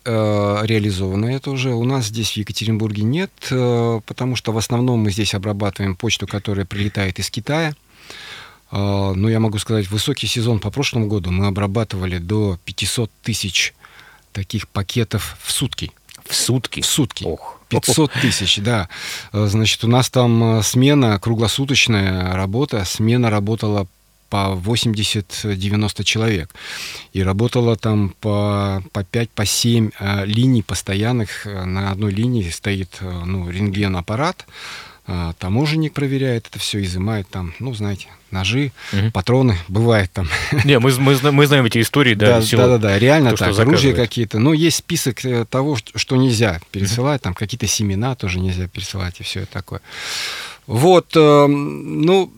реализовано 0.66 1.34
это 1.34 1.50
уже. 1.50 1.70
У 1.70 1.84
нас 1.84 2.06
здесь 2.08 2.32
в 2.32 2.36
Екатеринбурге 2.36 3.04
нет, 3.04 3.30
потому 3.48 4.36
что 4.36 4.52
в 4.52 4.58
основном 4.58 5.00
мы 5.00 5.10
здесь 5.10 5.32
обрабатываем 5.32 5.96
почту, 5.96 6.26
которая 6.26 6.66
прилетает 6.66 7.18
из 7.18 7.30
Китая. 7.30 7.72
А, 8.70 9.12
ну, 9.14 9.28
я 9.28 9.40
могу 9.40 9.58
сказать, 9.58 9.90
высокий 9.90 10.26
сезон 10.26 10.58
по 10.58 10.70
прошлому 10.70 11.06
году 11.06 11.30
мы 11.30 11.46
обрабатывали 11.46 12.18
до 12.18 12.58
500 12.64 13.10
тысяч 13.22 13.74
таких 14.32 14.68
пакетов 14.68 15.36
в 15.42 15.52
сутки. 15.52 15.92
В 16.24 16.34
сутки? 16.34 16.80
В 16.80 16.86
сутки. 16.86 17.24
Ох. 17.24 17.60
500 17.68 18.12
тысяч, 18.20 18.58
да. 18.58 18.88
А, 19.32 19.46
значит, 19.46 19.84
у 19.84 19.88
нас 19.88 20.10
там 20.10 20.62
смена, 20.62 21.18
круглосуточная 21.18 22.34
работа, 22.34 22.84
смена 22.84 23.30
работала 23.30 23.86
по 24.28 24.60
80-90 24.60 26.04
человек. 26.04 26.54
И 27.12 27.22
работало 27.22 27.76
там 27.76 28.14
по, 28.20 28.82
по 28.92 29.04
5, 29.04 29.30
по 29.30 29.46
7 29.46 29.90
э, 29.98 30.26
линий 30.26 30.62
постоянных. 30.62 31.46
На 31.46 31.92
одной 31.92 32.12
линии 32.12 32.50
стоит 32.50 32.98
ну, 33.00 33.48
рентген-аппарат, 33.48 34.46
э, 35.06 35.32
таможенник 35.38 35.92
проверяет 35.92 36.48
это 36.48 36.58
все, 36.58 36.82
изымает 36.82 37.28
там, 37.28 37.54
ну, 37.58 37.74
знаете, 37.74 38.08
ножи, 38.30 38.72
угу. 38.92 39.10
патроны, 39.12 39.58
бывает 39.68 40.12
там. 40.12 40.28
Не, 40.64 40.78
мы, 40.78 40.92
мы, 40.98 41.16
мы 41.32 41.46
знаем 41.46 41.64
эти 41.64 41.80
истории, 41.80 42.14
да, 42.14 42.26
да, 42.26 42.40
всего, 42.40 42.62
да, 42.62 42.68
да, 42.68 42.78
да, 42.78 42.98
реально 42.98 43.30
то, 43.30 43.36
так, 43.36 43.58
оружие 43.58 43.94
какие-то. 43.94 44.38
Но 44.38 44.52
есть 44.52 44.78
список 44.78 45.20
того, 45.50 45.76
что 45.94 46.16
нельзя 46.16 46.60
пересылать, 46.70 47.22
там 47.22 47.34
какие-то 47.34 47.66
семена 47.66 48.14
тоже 48.14 48.38
нельзя 48.38 48.68
пересылать 48.68 49.20
и 49.20 49.22
все 49.22 49.40
это 49.40 49.52
такое. 49.52 49.80
Вот, 50.66 51.14
ну, 51.14 52.32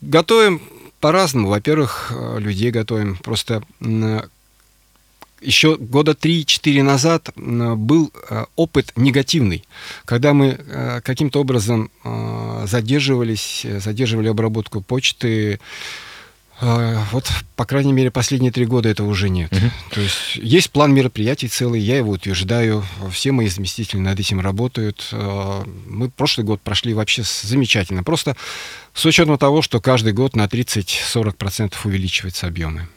готовим 0.00 0.62
по-разному. 1.04 1.50
Во-первых, 1.50 2.12
э, 2.14 2.38
людей 2.40 2.70
готовим. 2.70 3.16
Просто 3.16 3.62
еще 5.44 5.76
года 5.76 6.12
3-4 6.12 6.82
назад 6.82 7.30
был 7.36 8.12
э, 8.30 8.44
опыт 8.56 8.92
негативный, 8.96 9.64
когда 10.04 10.34
мы 10.34 10.58
э, 10.58 11.00
каким-то 11.02 11.40
образом 11.40 11.90
задерживались, 12.64 13.66
задерживали 13.78 14.28
обработку 14.28 14.80
почты, 14.80 15.60
вот, 16.60 17.30
по 17.56 17.64
крайней 17.64 17.92
мере, 17.92 18.10
последние 18.10 18.52
три 18.52 18.64
года 18.64 18.88
этого 18.88 19.08
уже 19.08 19.28
нет. 19.28 19.52
Угу. 19.52 19.70
То 19.90 20.00
есть 20.00 20.36
есть 20.36 20.70
план 20.70 20.94
мероприятий 20.94 21.48
целый, 21.48 21.80
я 21.80 21.96
его 21.98 22.12
утверждаю, 22.12 22.84
все 23.12 23.32
мои 23.32 23.48
заместители 23.48 23.98
над 23.98 24.20
этим 24.20 24.40
работают. 24.40 25.12
Мы 25.86 26.10
прошлый 26.10 26.46
год 26.46 26.60
прошли 26.60 26.94
вообще 26.94 27.22
замечательно. 27.24 28.04
Просто 28.04 28.36
с 28.94 29.04
учетом 29.04 29.36
того, 29.36 29.62
что 29.62 29.80
каждый 29.80 30.12
год 30.12 30.36
на 30.36 30.44
30-40% 30.44 31.74
увеличиваются 31.84 32.46
объемы. 32.46 32.88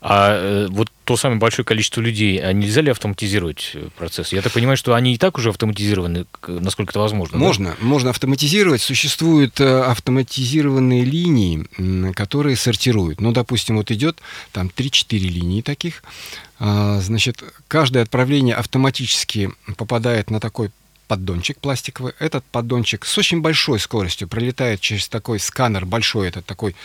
А 0.00 0.34
э, 0.34 0.68
вот 0.70 0.90
то 1.04 1.16
самое 1.16 1.40
большое 1.40 1.64
количество 1.64 2.00
людей, 2.00 2.38
а 2.38 2.52
нельзя 2.52 2.80
ли 2.80 2.90
автоматизировать 2.90 3.72
э, 3.74 3.88
процесс? 3.96 4.32
Я 4.32 4.42
так 4.42 4.52
понимаю, 4.52 4.76
что 4.76 4.94
они 4.94 5.14
и 5.14 5.18
так 5.18 5.38
уже 5.38 5.50
автоматизированы, 5.50 6.26
насколько 6.46 6.92
это 6.92 7.00
возможно. 7.00 7.38
Можно, 7.38 7.70
да? 7.70 7.86
можно 7.86 8.10
автоматизировать. 8.10 8.82
Существуют 8.82 9.60
э, 9.60 9.82
автоматизированные 9.82 11.04
линии, 11.04 11.66
которые 12.12 12.56
сортируют. 12.56 13.20
Ну, 13.20 13.32
допустим, 13.32 13.76
вот 13.76 13.90
идет 13.90 14.20
там 14.52 14.70
3-4 14.74 15.18
линии 15.18 15.62
таких. 15.62 16.02
А, 16.60 17.00
значит, 17.00 17.42
каждое 17.68 18.02
отправление 18.02 18.54
автоматически 18.54 19.50
попадает 19.76 20.30
на 20.30 20.40
такой 20.40 20.70
поддончик 21.08 21.58
пластиковый. 21.58 22.12
Этот 22.20 22.44
поддончик 22.44 23.04
с 23.04 23.18
очень 23.18 23.40
большой 23.40 23.80
скоростью 23.80 24.28
пролетает 24.28 24.80
через 24.80 25.08
такой 25.08 25.40
сканер 25.40 25.86
большой, 25.86 26.28
это 26.28 26.42
такой 26.42 26.76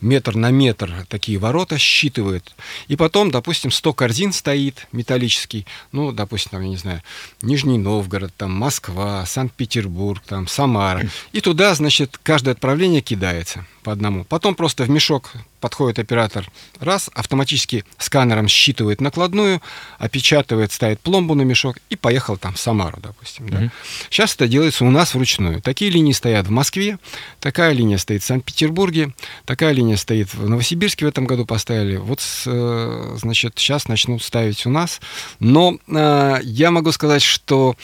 метр 0.00 0.36
на 0.36 0.50
метр, 0.50 1.06
такие 1.08 1.38
ворота 1.38 1.78
считывает. 1.78 2.54
И 2.88 2.96
потом, 2.96 3.30
допустим, 3.30 3.70
100 3.70 3.94
корзин 3.94 4.32
стоит 4.32 4.86
металлический, 4.92 5.66
ну, 5.90 6.12
допустим, 6.12 6.50
там, 6.52 6.62
я 6.62 6.68
не 6.68 6.76
знаю, 6.76 7.02
Нижний 7.42 7.78
Новгород, 7.78 8.32
там, 8.36 8.52
Москва, 8.52 9.24
Санкт-Петербург, 9.26 10.22
там, 10.26 10.46
Самара. 10.46 11.08
И 11.32 11.40
туда, 11.40 11.74
значит, 11.74 12.18
каждое 12.22 12.52
отправление 12.52 13.00
кидается 13.00 13.66
по 13.82 13.92
одному. 13.92 14.24
Потом 14.24 14.54
просто 14.54 14.84
в 14.84 14.90
мешок 14.90 15.32
подходит 15.60 15.98
оператор, 15.98 16.50
раз, 16.78 17.10
автоматически 17.14 17.84
сканером 17.98 18.48
считывает 18.48 19.00
накладную, 19.00 19.62
опечатывает, 19.98 20.72
ставит 20.72 21.00
пломбу 21.00 21.34
на 21.34 21.42
мешок 21.42 21.78
и 21.90 21.96
поехал 21.96 22.36
там 22.36 22.54
в 22.54 22.58
Самару, 22.58 22.98
допустим. 23.00 23.48
Да. 23.48 23.58
Mm-hmm. 23.58 23.70
Сейчас 24.10 24.34
это 24.34 24.48
делается 24.48 24.84
у 24.84 24.90
нас 24.90 25.14
вручную. 25.14 25.60
Такие 25.60 25.90
линии 25.90 26.12
стоят 26.12 26.46
в 26.46 26.50
Москве, 26.50 26.98
такая 27.40 27.72
линия 27.72 27.98
стоит 27.98 28.22
в 28.22 28.26
Санкт-Петербурге, 28.26 29.14
такая 29.44 29.72
линия 29.72 29.96
стоит 29.96 30.32
в 30.34 30.48
Новосибирске 30.48 31.04
в 31.04 31.08
этом 31.08 31.26
году 31.26 31.46
поставили. 31.46 31.96
Вот, 31.96 32.20
э, 32.46 33.16
значит, 33.18 33.54
сейчас 33.56 33.88
начнут 33.88 34.22
ставить 34.22 34.66
у 34.66 34.70
нас. 34.70 35.00
Но 35.38 35.78
э, 35.88 36.38
я 36.42 36.70
могу 36.70 36.92
сказать, 36.92 37.22
что 37.22 37.76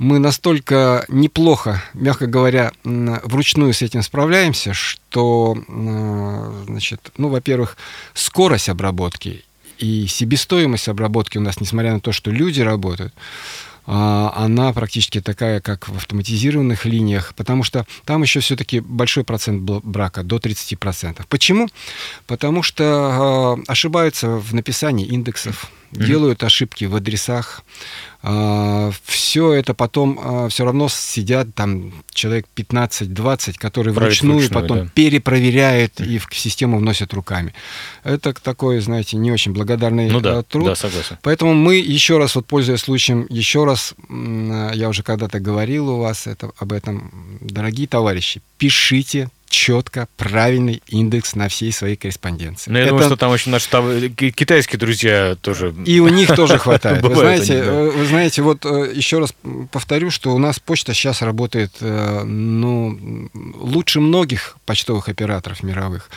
мы 0.00 0.18
настолько 0.18 1.04
неплохо, 1.08 1.82
мягко 1.92 2.26
говоря, 2.26 2.72
вручную 2.84 3.74
с 3.74 3.82
этим 3.82 4.02
справляемся, 4.02 4.72
что, 4.72 5.54
значит, 6.66 7.12
ну, 7.18 7.28
во-первых, 7.28 7.76
скорость 8.14 8.70
обработки 8.70 9.44
и 9.76 10.06
себестоимость 10.06 10.88
обработки 10.88 11.36
у 11.36 11.42
нас, 11.42 11.60
несмотря 11.60 11.92
на 11.92 12.00
то, 12.00 12.12
что 12.12 12.30
люди 12.30 12.62
работают, 12.62 13.12
а, 13.86 14.32
она 14.36 14.72
практически 14.72 15.20
такая, 15.20 15.60
как 15.60 15.86
в 15.90 15.96
автоматизированных 15.96 16.86
линиях, 16.86 17.34
потому 17.36 17.62
что 17.62 17.84
там 18.06 18.22
еще 18.22 18.40
все-таки 18.40 18.80
большой 18.80 19.24
процент 19.24 19.60
брака, 19.60 20.22
до 20.22 20.38
30%. 20.38 21.26
Почему? 21.28 21.68
Потому 22.26 22.62
что 22.62 22.84
а, 22.84 23.58
ошибаются 23.66 24.28
в 24.30 24.54
написании 24.54 25.04
индексов, 25.04 25.70
mm-hmm. 25.92 26.06
делают 26.06 26.42
ошибки 26.42 26.84
в 26.84 26.94
адресах, 26.96 27.62
а, 28.22 28.90
все 29.04 29.54
это 29.54 29.72
потом 29.72 30.20
а, 30.22 30.48
все 30.50 30.66
равно 30.66 30.88
сидят 30.90 31.54
там 31.54 31.92
человек 32.12 32.46
15-20, 32.54 33.54
которые 33.56 33.94
вручную, 33.94 34.40
вручную 34.40 34.62
потом 34.62 34.78
да. 34.84 34.92
перепроверяют 34.94 36.00
и 36.00 36.18
в 36.18 36.28
систему 36.32 36.78
вносят 36.78 37.14
руками. 37.14 37.54
Это 38.04 38.34
такой, 38.34 38.80
знаете, 38.80 39.16
не 39.16 39.32
очень 39.32 39.52
благодарный 39.52 40.10
ну, 40.10 40.20
да, 40.20 40.42
труд. 40.42 40.66
Да, 40.66 40.74
согласен. 40.74 41.16
Поэтому 41.22 41.54
мы 41.54 41.76
еще 41.76 42.18
раз, 42.18 42.34
вот 42.34 42.46
пользуясь 42.46 42.80
случаем, 42.80 43.26
еще 43.30 43.64
раз, 43.64 43.94
я 44.08 44.88
уже 44.90 45.02
когда-то 45.02 45.40
говорил 45.40 45.88
у 45.88 45.98
вас 45.98 46.26
это, 46.26 46.50
об 46.58 46.72
этом, 46.72 47.38
дорогие 47.40 47.88
товарищи, 47.88 48.42
пишите 48.58 49.30
четко 49.50 50.08
правильный 50.16 50.80
индекс 50.86 51.34
на 51.34 51.48
всей 51.48 51.72
своей 51.72 51.96
корреспонденции. 51.96 52.70
Ну, 52.70 52.78
я 52.78 52.84
Это... 52.84 52.90
думаю, 52.90 53.06
что 53.06 53.16
там 53.16 53.32
очень 53.32 53.52
наши 53.52 53.68
там, 53.68 54.14
китайские 54.14 54.78
друзья 54.78 55.36
тоже... 55.40 55.74
И 55.84 56.00
у 56.00 56.08
них 56.08 56.34
тоже 56.34 56.56
хватает. 56.58 57.02
Вы 57.10 57.14
знаете, 57.14 57.62
вы 57.62 58.06
знаете, 58.06 58.42
вот 58.42 58.64
э, 58.64 58.92
еще 58.94 59.18
раз 59.18 59.34
повторю, 59.72 60.10
что 60.10 60.32
у 60.32 60.38
нас 60.38 60.60
почта 60.60 60.94
сейчас 60.94 61.20
работает, 61.22 61.72
э, 61.80 62.22
ну, 62.22 63.28
лучше 63.34 64.00
многих 64.00 64.56
почтовых 64.64 65.08
операторов 65.08 65.62
мировых. 65.62 66.08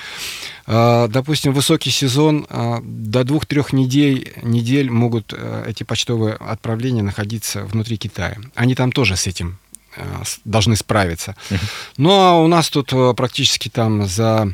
Допустим, 0.65 1.51
высокий 1.51 1.89
сезон, 1.89 2.47
до 2.49 3.23
двух-трех 3.25 3.73
недель, 3.73 4.33
недель 4.43 4.89
могут 4.89 5.33
э, 5.35 5.65
эти 5.67 5.83
почтовые 5.83 6.35
отправления 6.35 7.01
находиться 7.01 7.65
внутри 7.65 7.97
Китая. 7.97 8.37
Они 8.55 8.73
там 8.75 8.93
тоже 8.93 9.17
с 9.17 9.27
этим 9.27 9.59
Э, 9.62 9.62
должны 10.45 10.75
справиться. 10.75 11.35
А 11.99 12.35
у 12.35 12.47
нас 12.47 12.69
тут 12.69 12.93
э, 12.93 13.13
практически 13.15 13.69
там 13.69 14.05
за 14.05 14.51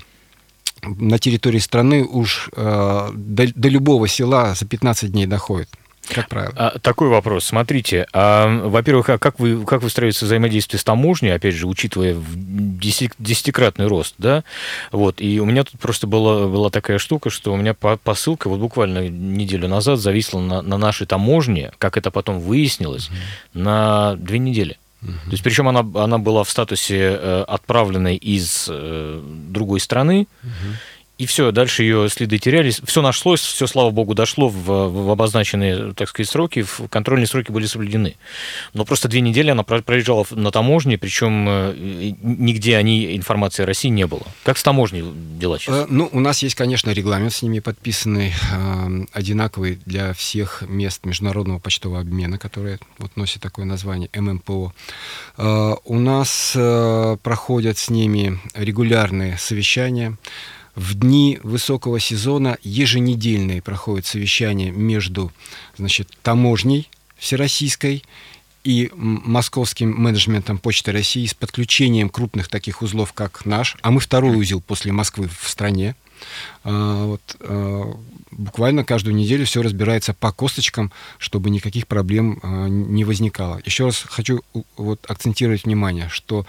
на 0.81 1.19
территории 1.19 1.59
страны 1.59 2.05
уж 2.05 2.49
э, 2.55 3.09
до, 3.13 3.47
до 3.53 3.67
любого 3.67 4.07
села 4.07 4.55
за 4.55 4.65
15 4.65 5.11
дней 5.11 5.25
доходит. 5.25 5.69
Как 6.07 6.27
правило. 6.27 6.53
А, 6.55 6.79
такой 6.79 7.09
вопрос. 7.09 7.45
Смотрите, 7.45 8.07
а, 8.13 8.47
во-первых, 8.67 9.09
а 9.09 9.17
как 9.19 9.39
вы 9.39 9.63
как 9.65 9.83
выстраивается 9.83 10.25
взаимодействие 10.25 10.79
с 10.79 10.83
таможней, 10.83 11.29
опять 11.29 11.55
же, 11.55 11.67
учитывая 11.67 12.15
десятикратный 12.15 13.87
рост, 13.87 14.15
да? 14.17 14.43
Вот. 14.91 15.21
И 15.21 15.39
у 15.39 15.45
меня 15.45 15.63
тут 15.63 15.79
просто 15.79 16.07
была, 16.07 16.47
была 16.47 16.69
такая 16.69 16.97
штука, 16.97 17.29
что 17.29 17.53
у 17.53 17.57
меня 17.57 17.73
посылка 17.73 18.49
вот 18.49 18.59
буквально 18.59 19.07
неделю 19.07 19.67
назад 19.67 19.99
зависла 19.99 20.39
на, 20.39 20.61
на 20.61 20.77
нашей 20.77 21.05
таможне, 21.05 21.71
как 21.77 21.97
это 21.97 22.09
потом 22.09 22.39
выяснилось, 22.39 23.09
угу. 23.09 23.15
на 23.53 24.15
две 24.15 24.39
недели. 24.39 24.77
То 25.01 25.31
есть, 25.31 25.43
причем 25.43 25.67
она, 25.67 25.79
она 25.79 26.17
была 26.17 26.43
в 26.43 26.49
статусе 26.49 26.97
э, 26.99 27.43
отправленной 27.47 28.17
из 28.17 28.67
э, 28.69 29.21
другой 29.49 29.79
страны, 29.79 30.27
угу 30.43 30.75
и 31.19 31.25
все, 31.25 31.51
дальше 31.51 31.83
ее 31.83 32.07
следы 32.09 32.39
терялись. 32.39 32.81
Все 32.85 33.01
нашлось, 33.01 33.41
все, 33.41 33.67
слава 33.67 33.89
богу, 33.89 34.15
дошло 34.15 34.47
в, 34.47 34.63
в 34.63 35.11
обозначенные, 35.11 35.93
так 35.93 36.07
сказать, 36.07 36.29
сроки, 36.29 36.61
в 36.61 36.87
контрольные 36.87 37.27
сроки 37.27 37.51
были 37.51 37.65
соблюдены. 37.65 38.15
Но 38.73 38.85
просто 38.85 39.09
две 39.09 39.19
недели 39.19 39.49
она 39.49 39.63
проезжала 39.63 40.25
на 40.31 40.49
таможне, 40.49 40.97
причем 40.97 41.45
э, 41.49 42.13
нигде 42.21 42.77
о 42.77 42.81
ней 42.83 43.17
информации 43.17 43.63
России 43.63 43.89
не 43.89 44.07
было. 44.07 44.23
Как 44.45 44.57
с 44.57 44.63
таможней 44.63 45.03
дела 45.37 45.59
сейчас? 45.59 45.75
Э, 45.75 45.85
ну, 45.89 46.09
у 46.09 46.21
нас 46.21 46.41
есть, 46.41 46.55
конечно, 46.55 46.89
регламент 46.91 47.33
с 47.33 47.41
ними 47.41 47.59
подписанный, 47.59 48.33
э, 48.53 49.05
одинаковый 49.11 49.77
для 49.85 50.13
всех 50.13 50.63
мест 50.69 51.05
международного 51.05 51.59
почтового 51.59 51.99
обмена, 51.99 52.37
которые 52.37 52.79
вот, 52.97 53.17
носят 53.17 53.41
такое 53.41 53.65
название 53.65 54.09
ММПО. 54.15 54.71
У 55.83 55.99
нас 55.99 56.51
проходят 57.23 57.77
с 57.77 57.89
ними 57.89 58.39
регулярные 58.55 59.37
совещания, 59.37 60.17
в 60.79 60.93
дни 60.93 61.39
высокого 61.43 61.99
сезона 61.99 62.57
еженедельные 62.63 63.61
проходят 63.61 64.05
совещания 64.05 64.71
между 64.71 65.33
значит, 65.77 66.09
таможней 66.23 66.89
всероссийской 67.17 68.01
и 68.63 68.89
московским 68.95 69.91
менеджментом 69.91 70.57
Почты 70.57 70.93
России 70.93 71.25
с 71.25 71.33
подключением 71.33 72.09
крупных 72.09 72.47
таких 72.47 72.81
узлов, 72.81 73.11
как 73.11 73.45
наш, 73.45 73.75
а 73.81 73.91
мы 73.91 73.99
второй 73.99 74.37
узел 74.37 74.61
после 74.61 74.93
Москвы 74.93 75.27
в 75.27 75.49
стране. 75.49 75.95
А, 76.63 77.05
вот, 77.05 77.21
а, 77.41 77.93
буквально 78.31 78.83
каждую 78.83 79.15
неделю 79.15 79.45
все 79.45 79.61
разбирается 79.61 80.13
по 80.13 80.31
косточкам, 80.31 80.91
чтобы 81.17 81.49
никаких 81.49 81.87
проблем 81.87 82.39
а, 82.41 82.67
не 82.67 83.03
возникало. 83.03 83.61
Еще 83.65 83.85
раз 83.85 84.03
хочу 84.07 84.41
вот, 84.77 85.05
акцентировать 85.07 85.65
внимание, 85.65 86.09
что 86.09 86.45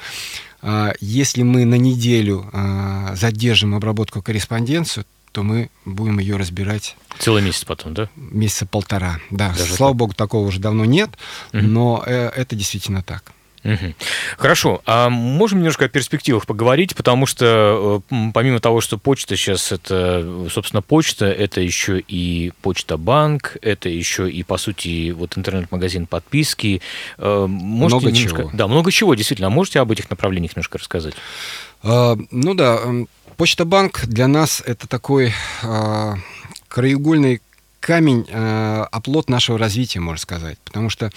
если 1.01 1.43
мы 1.43 1.65
на 1.65 1.77
неделю 1.77 2.51
задержим 3.15 3.75
обработку 3.75 4.21
корреспонденцию, 4.21 5.07
то 5.33 5.43
мы 5.43 5.71
будем 5.85 6.19
ее 6.19 6.37
разбирать. 6.37 6.97
Целый 7.19 7.43
месяц 7.43 7.65
потом, 7.65 7.95
да? 7.95 8.09
Месяца 8.17 8.67
полтора, 8.67 9.21
да. 9.31 9.55
Даже 9.57 9.75
Слава 9.75 9.93
так? 9.93 9.99
богу, 9.99 10.15
такого 10.15 10.47
уже 10.47 10.61
давно 10.61 10.85
нет, 10.85 11.11
угу. 11.53 11.63
но 11.63 12.03
э, 12.07 12.31
это 12.35 12.57
действительно 12.57 13.03
так. 13.03 13.33
Угу. 13.65 13.95
Хорошо, 14.39 14.81
а 14.87 15.11
можем 15.11 15.59
немножко 15.59 15.85
о 15.85 15.89
перспективах 15.89 16.47
поговорить, 16.47 16.97
потому 16.97 17.27
что 17.27 18.03
э, 18.11 18.31
помимо 18.33 18.59
того, 18.61 18.81
что 18.81 18.97
почта 18.97 19.37
сейчас 19.37 19.71
это, 19.71 20.49
собственно, 20.51 20.81
почта, 20.81 21.27
это 21.27 21.61
еще 21.61 22.01
и 22.01 22.53
почта 22.63 22.97
банк, 22.97 23.59
это 23.61 23.89
еще 23.89 24.31
и, 24.31 24.43
по 24.43 24.57
сути, 24.57 25.11
вот 25.11 25.37
интернет-магазин 25.37 26.07
подписки. 26.07 26.81
Э, 27.19 27.47
можете 27.47 27.97
много 27.97 28.17
немножко... 28.17 28.43
чего. 28.43 28.51
Да, 28.55 28.67
много 28.67 28.91
чего, 28.91 29.15
действительно. 29.15 29.49
А 29.49 29.51
можете 29.51 29.81
об 29.81 29.91
этих 29.91 30.09
направлениях 30.09 30.57
немножко 30.57 30.79
рассказать? 30.79 31.15
А, 31.83 32.17
ну 32.31 32.55
да, 32.55 32.81
Почта 33.37 33.65
Банк 33.65 34.07
для 34.07 34.29
нас 34.29 34.63
это 34.67 34.87
такой 34.87 35.33
э, 35.63 36.15
краеугольный 36.69 37.41
камень, 37.81 38.27
э, 38.29 38.85
оплот 38.93 39.31
нашего 39.31 39.59
развития, 39.59 40.01
можно 40.01 40.21
сказать. 40.21 40.59
Потому 40.59 40.91
что 40.91 41.11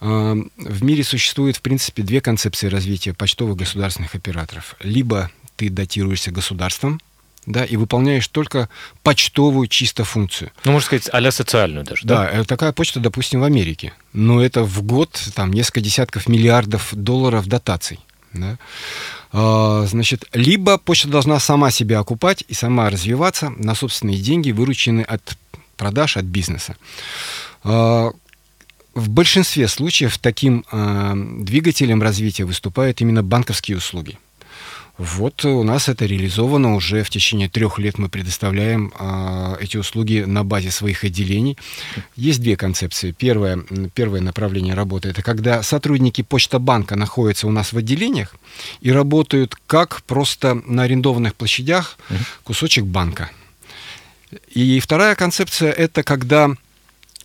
в 0.00 0.84
мире 0.84 1.04
существует, 1.04 1.56
в 1.56 1.62
принципе, 1.62 2.02
две 2.02 2.20
концепции 2.20 2.68
развития 2.68 3.14
почтовых 3.14 3.56
государственных 3.56 4.14
операторов. 4.14 4.76
Либо 4.80 5.30
ты 5.56 5.70
датируешься 5.70 6.30
государством, 6.30 7.00
да, 7.46 7.64
и 7.64 7.76
выполняешь 7.76 8.26
только 8.28 8.68
почтовую 9.02 9.68
чисто 9.68 10.04
функцию. 10.04 10.50
Ну, 10.64 10.72
можно 10.72 10.86
сказать, 10.86 11.08
а 11.12 11.30
социальную 11.30 11.84
даже, 11.84 12.06
да? 12.06 12.30
Да, 12.32 12.44
такая 12.44 12.72
почта, 12.72 13.00
допустим, 13.00 13.40
в 13.40 13.44
Америке. 13.44 13.94
Но 14.12 14.42
это 14.42 14.64
в 14.64 14.82
год 14.82 15.20
там 15.34 15.52
несколько 15.52 15.80
десятков 15.80 16.28
миллиардов 16.28 16.88
долларов 16.92 17.46
дотаций. 17.46 18.00
Да? 18.32 18.58
А, 19.32 19.86
значит, 19.86 20.24
либо 20.32 20.76
почта 20.76 21.08
должна 21.08 21.38
сама 21.38 21.70
себя 21.70 22.00
окупать 22.00 22.44
и 22.48 22.54
сама 22.54 22.90
развиваться 22.90 23.50
на 23.50 23.74
собственные 23.74 24.18
деньги, 24.18 24.50
вырученные 24.50 25.04
от 25.04 25.38
продаж, 25.76 26.16
от 26.16 26.24
бизнеса. 26.24 26.76
А, 27.62 28.10
в 28.96 29.10
большинстве 29.10 29.68
случаев 29.68 30.16
таким 30.16 30.64
а, 30.72 31.12
двигателем 31.14 32.02
развития 32.02 32.44
выступают 32.44 33.00
именно 33.02 33.22
банковские 33.22 33.76
услуги. 33.76 34.18
Вот 34.96 35.44
у 35.44 35.62
нас 35.62 35.90
это 35.90 36.06
реализовано 36.06 36.74
уже 36.74 37.02
в 37.02 37.10
течение 37.10 37.50
трех 37.50 37.78
лет. 37.78 37.98
Мы 37.98 38.08
предоставляем 38.08 38.90
э, 38.98 39.56
эти 39.60 39.76
услуги 39.76 40.24
на 40.26 40.42
базе 40.42 40.70
своих 40.70 41.04
отделений. 41.04 41.58
Есть 42.16 42.40
две 42.40 42.56
концепции. 42.56 43.12
Первое, 43.12 43.62
первое 43.92 44.22
направление 44.22 44.72
работы 44.72 45.10
это 45.10 45.20
когда 45.20 45.62
сотрудники 45.62 46.22
Почта 46.22 46.58
банка 46.58 46.96
находятся 46.96 47.46
у 47.46 47.50
нас 47.50 47.74
в 47.74 47.76
отделениях 47.76 48.36
и 48.80 48.90
работают 48.90 49.54
как 49.66 50.00
просто 50.04 50.54
на 50.64 50.84
арендованных 50.84 51.34
площадях 51.34 51.98
кусочек 52.42 52.86
банка. 52.86 53.30
И 54.54 54.80
вторая 54.80 55.14
концепция 55.14 55.72
это 55.72 56.02
когда 56.02 56.56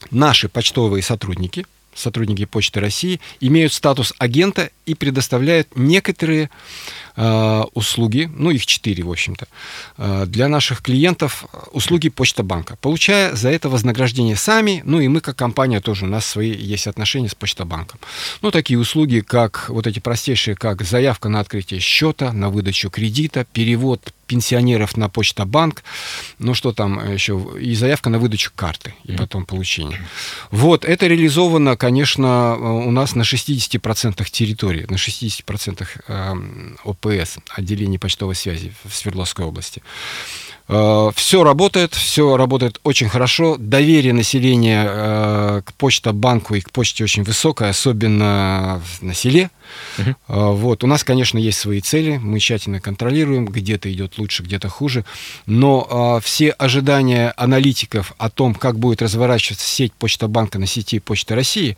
наши 0.09 0.49
почтовые 0.49 1.03
сотрудники, 1.03 1.65
сотрудники 1.93 2.45
Почты 2.45 2.79
России, 2.79 3.19
имеют 3.39 3.73
статус 3.73 4.13
агента 4.17 4.69
и 4.85 4.95
предоставляют 4.95 5.67
некоторые 5.75 6.49
услуги, 7.73 8.29
ну 8.33 8.51
их 8.51 8.65
четыре, 8.65 9.03
в 9.03 9.11
общем-то, 9.11 9.47
э, 9.97 10.25
для 10.27 10.47
наших 10.47 10.81
клиентов 10.81 11.45
услуги 11.71 12.09
Почта 12.09 12.43
банка, 12.43 12.77
получая 12.81 13.35
за 13.35 13.49
это 13.49 13.69
вознаграждение 13.69 14.35
сами, 14.35 14.81
ну 14.85 14.99
и 14.99 15.07
мы 15.07 15.21
как 15.21 15.35
компания 15.35 15.81
тоже, 15.81 16.05
у 16.05 16.07
нас 16.07 16.25
свои 16.25 16.51
есть 16.51 16.87
отношения 16.87 17.29
с 17.29 17.35
Почта 17.35 17.65
банком. 17.65 17.99
Ну 18.41 18.51
такие 18.51 18.79
услуги, 18.79 19.19
как 19.19 19.69
вот 19.69 19.87
эти 19.87 19.99
простейшие, 19.99 20.55
как 20.55 20.81
заявка 20.83 21.29
на 21.29 21.39
открытие 21.39 21.79
счета, 21.79 22.31
на 22.33 22.49
выдачу 22.49 22.89
кредита, 22.89 23.45
перевод 23.51 24.13
пенсионеров 24.31 24.95
на 24.95 25.09
Почта 25.09 25.43
банк, 25.43 25.83
ну 26.39 26.53
что 26.53 26.71
там 26.71 27.13
еще, 27.13 27.33
и 27.59 27.75
заявка 27.75 28.09
на 28.09 28.17
выдачу 28.17 28.51
карты, 28.55 28.93
и 29.03 29.11
потом 29.11 29.45
получение. 29.45 29.99
Вот, 30.51 30.85
это 30.85 31.07
реализовано, 31.07 31.75
конечно, 31.75 32.55
у 32.55 32.91
нас 32.91 33.13
на 33.13 33.23
60% 33.23 34.25
территории, 34.31 34.85
на 34.89 34.95
60% 34.95 35.87
ОПС, 37.01 37.37
отделение 37.49 37.99
почтовой 37.99 38.35
связи 38.35 38.71
в 38.83 38.95
Свердловской 38.95 39.45
области. 39.45 39.81
Э, 40.67 41.11
все 41.15 41.43
работает, 41.43 41.93
все 41.93 42.37
работает 42.37 42.79
очень 42.83 43.09
хорошо. 43.09 43.57
Доверие 43.57 44.13
населения 44.13 44.85
э, 44.87 45.61
к 45.65 45.73
почта-банку 45.73 46.55
и 46.55 46.61
к 46.61 46.71
почте 46.71 47.03
очень 47.03 47.23
высокое, 47.23 47.69
особенно 47.69 48.81
на 49.01 49.13
селе. 49.13 49.49
Uh-huh. 49.97 50.15
Вот. 50.53 50.83
У 50.83 50.87
нас, 50.87 51.03
конечно, 51.03 51.37
есть 51.37 51.59
свои 51.59 51.81
цели, 51.81 52.17
мы 52.17 52.39
тщательно 52.39 52.81
контролируем, 52.81 53.45
где-то 53.45 53.91
идет 53.91 54.17
лучше, 54.17 54.43
где-то 54.43 54.67
хуже, 54.67 55.05
но 55.45 56.19
все 56.21 56.49
ожидания 56.49 57.33
аналитиков 57.37 58.13
о 58.17 58.29
том, 58.29 58.53
как 58.53 58.77
будет 58.77 59.01
разворачиваться 59.01 59.65
сеть 59.65 59.93
Почта 59.93 60.27
банка 60.27 60.59
на 60.59 60.67
сети 60.67 60.99
Почта 60.99 61.35
России, 61.35 61.77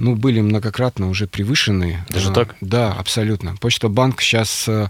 ну, 0.00 0.16
были 0.16 0.40
многократно 0.40 1.10
уже 1.10 1.26
превышены. 1.26 2.04
Даже 2.08 2.30
а, 2.30 2.32
так? 2.32 2.56
Да, 2.62 2.92
абсолютно. 2.92 3.54
Почта 3.56 3.90
банк 3.90 4.22
сейчас, 4.22 4.64
э, 4.66 4.88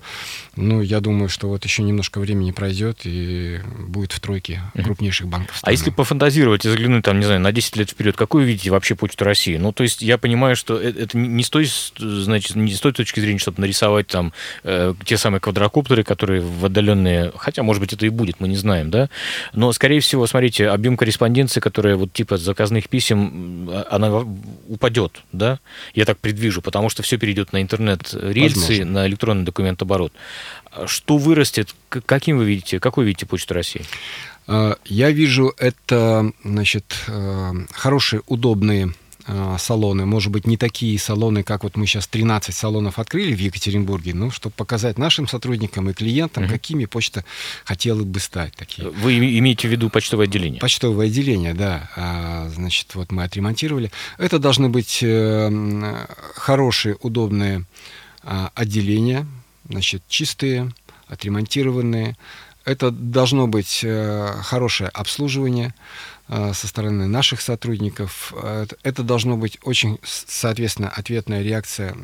ну, 0.55 0.81
я 0.81 1.01
думаю, 1.01 1.29
что 1.29 1.49
вот 1.49 1.65
еще 1.65 1.83
немножко 1.83 2.21
времени 2.21 2.53
пройдет 2.53 3.01
и 3.03 3.59
будет 3.89 4.13
в 4.13 4.21
тройке 4.21 4.61
крупнейших 4.73 5.27
банков. 5.27 5.57
Страны. 5.57 5.69
А 5.69 5.73
если 5.73 5.91
пофантазировать 5.91 6.65
и 6.65 6.69
заглянуть 6.69 7.05
там, 7.05 7.19
не 7.19 7.27
знаю, 7.27 7.41
на 7.41 7.51
10 7.51 7.77
лет 7.77 7.91
вперед, 7.91 8.17
какую 8.17 8.47
видите 8.47 8.71
вообще 8.71 8.95
Почту 8.95 9.25
России? 9.25 9.57
Ну, 9.57 9.73
то 9.73 9.83
есть 9.83 10.01
я 10.01 10.17
понимаю, 10.17 10.55
что 10.55 10.81
э, 10.81 10.93
это 10.97 11.19
не 11.19 11.43
с 11.43 11.51
той, 11.51 11.69
значит, 11.99 12.55
не 12.55 12.73
с 12.73 12.81
той 12.81 12.93
точки 12.93 13.19
зрения, 13.19 13.41
чтобы 13.41 13.61
нарисовать 13.61 14.07
там 14.07 14.33
э, 14.63 14.95
те 15.05 15.17
самые 15.17 15.41
квадрокоптеры, 15.41 16.05
которые 16.05 16.41
в 16.41 16.65
отдаленные, 16.65 17.33
хотя, 17.37 17.65
может 17.65 17.81
быть, 17.81 17.93
это 17.93 18.07
и 18.07 18.11
будет, 18.11 18.39
мы 18.39 18.47
не 18.47 18.57
знаем, 18.57 18.93
да, 18.93 19.11
но, 19.55 19.73
скорее 19.73 19.99
всего, 19.99 20.29
смотрите, 20.29 20.69
объем 20.69 20.97
корреспонденции, 20.97 21.59
которая 21.59 21.97
вот 21.97 22.13
типа 22.13 22.37
заказных 22.37 22.89
писем, 22.89 23.69
она 23.91 24.25
упадет 24.69 25.00
упадет, 25.01 25.23
да? 25.33 25.59
Я 25.95 26.05
так 26.05 26.19
предвижу, 26.19 26.63
потому 26.63 26.89
что 26.89 27.03
все 27.03 27.19
перейдет 27.19 27.53
на 27.53 27.63
интернет-рельсы, 27.63 28.85
на 28.85 29.07
электронный 29.07 29.45
документооборот. 29.45 30.13
Что 30.87 31.17
вырастет? 31.17 31.75
Каким 31.89 32.39
вы 32.39 32.45
видите? 32.45 32.81
Какой 32.81 33.05
видите 33.05 33.27
Почту 33.27 33.55
России? 33.55 33.85
А, 34.47 34.77
я 34.85 35.11
вижу 35.11 35.53
это, 35.59 36.33
значит, 36.45 36.97
э, 37.09 37.53
хорошие, 37.73 38.23
удобные 38.27 38.91
Э, 38.91 39.10
салоны, 39.59 40.07
может 40.07 40.33
быть, 40.33 40.47
не 40.47 40.57
такие 40.57 40.99
салоны, 40.99 41.43
как 41.43 41.65
вот 41.65 41.77
мы 41.77 41.87
сейчас 41.87 42.07
13 42.07 42.55
салонов 42.55 42.99
открыли 42.99 43.35
в 43.35 43.39
Екатеринбурге, 43.39 44.15
ну, 44.15 44.31
чтобы 44.31 44.55
показать 44.55 44.99
нашим 44.99 45.29
сотрудникам 45.29 45.91
и 45.91 45.93
клиентам, 45.93 46.45
угу. 46.45 46.53
какими 46.53 46.85
почта 46.85 47.25
хотела 47.65 48.03
бы 48.03 48.21
стать. 48.21 48.55
Такие. 48.55 48.91
Вы 48.91 49.19
имеете 49.39 49.69
в 49.69 49.71
виду 49.71 49.91
почтовое 49.91 50.27
отделение? 50.27 50.61
Почтовое 50.61 51.07
отделение, 51.07 51.55
да. 51.55 51.91
А, 51.97 52.49
значит, 52.55 52.95
вот 52.95 53.13
мы 53.13 53.25
отремонтировали. 53.25 53.91
Это 54.19 54.39
должны 54.39 54.69
быть 54.69 55.01
э, 55.03 56.07
хорошие, 56.35 56.97
удобные 57.01 57.65
а, 58.23 58.51
отделения, 58.55 59.27
значит, 59.69 60.03
чистые, 60.09 60.73
отремонтированные. 61.09 62.17
Это 62.65 62.91
должно 62.91 63.47
быть 63.47 63.81
э, 63.83 64.35
хорошее 64.43 64.91
обслуживание, 64.91 65.75
Э, 66.20 66.20
со 66.31 66.69
стороны 66.69 67.07
наших 67.07 67.41
сотрудников. 67.41 68.33
Э, 68.37 68.67
это 68.83 69.03
должно 69.03 69.37
быть 69.37 69.59
очень, 69.63 69.99
соответственно, 70.05 70.89
ответная 70.89 71.43
реакция, 71.43 71.95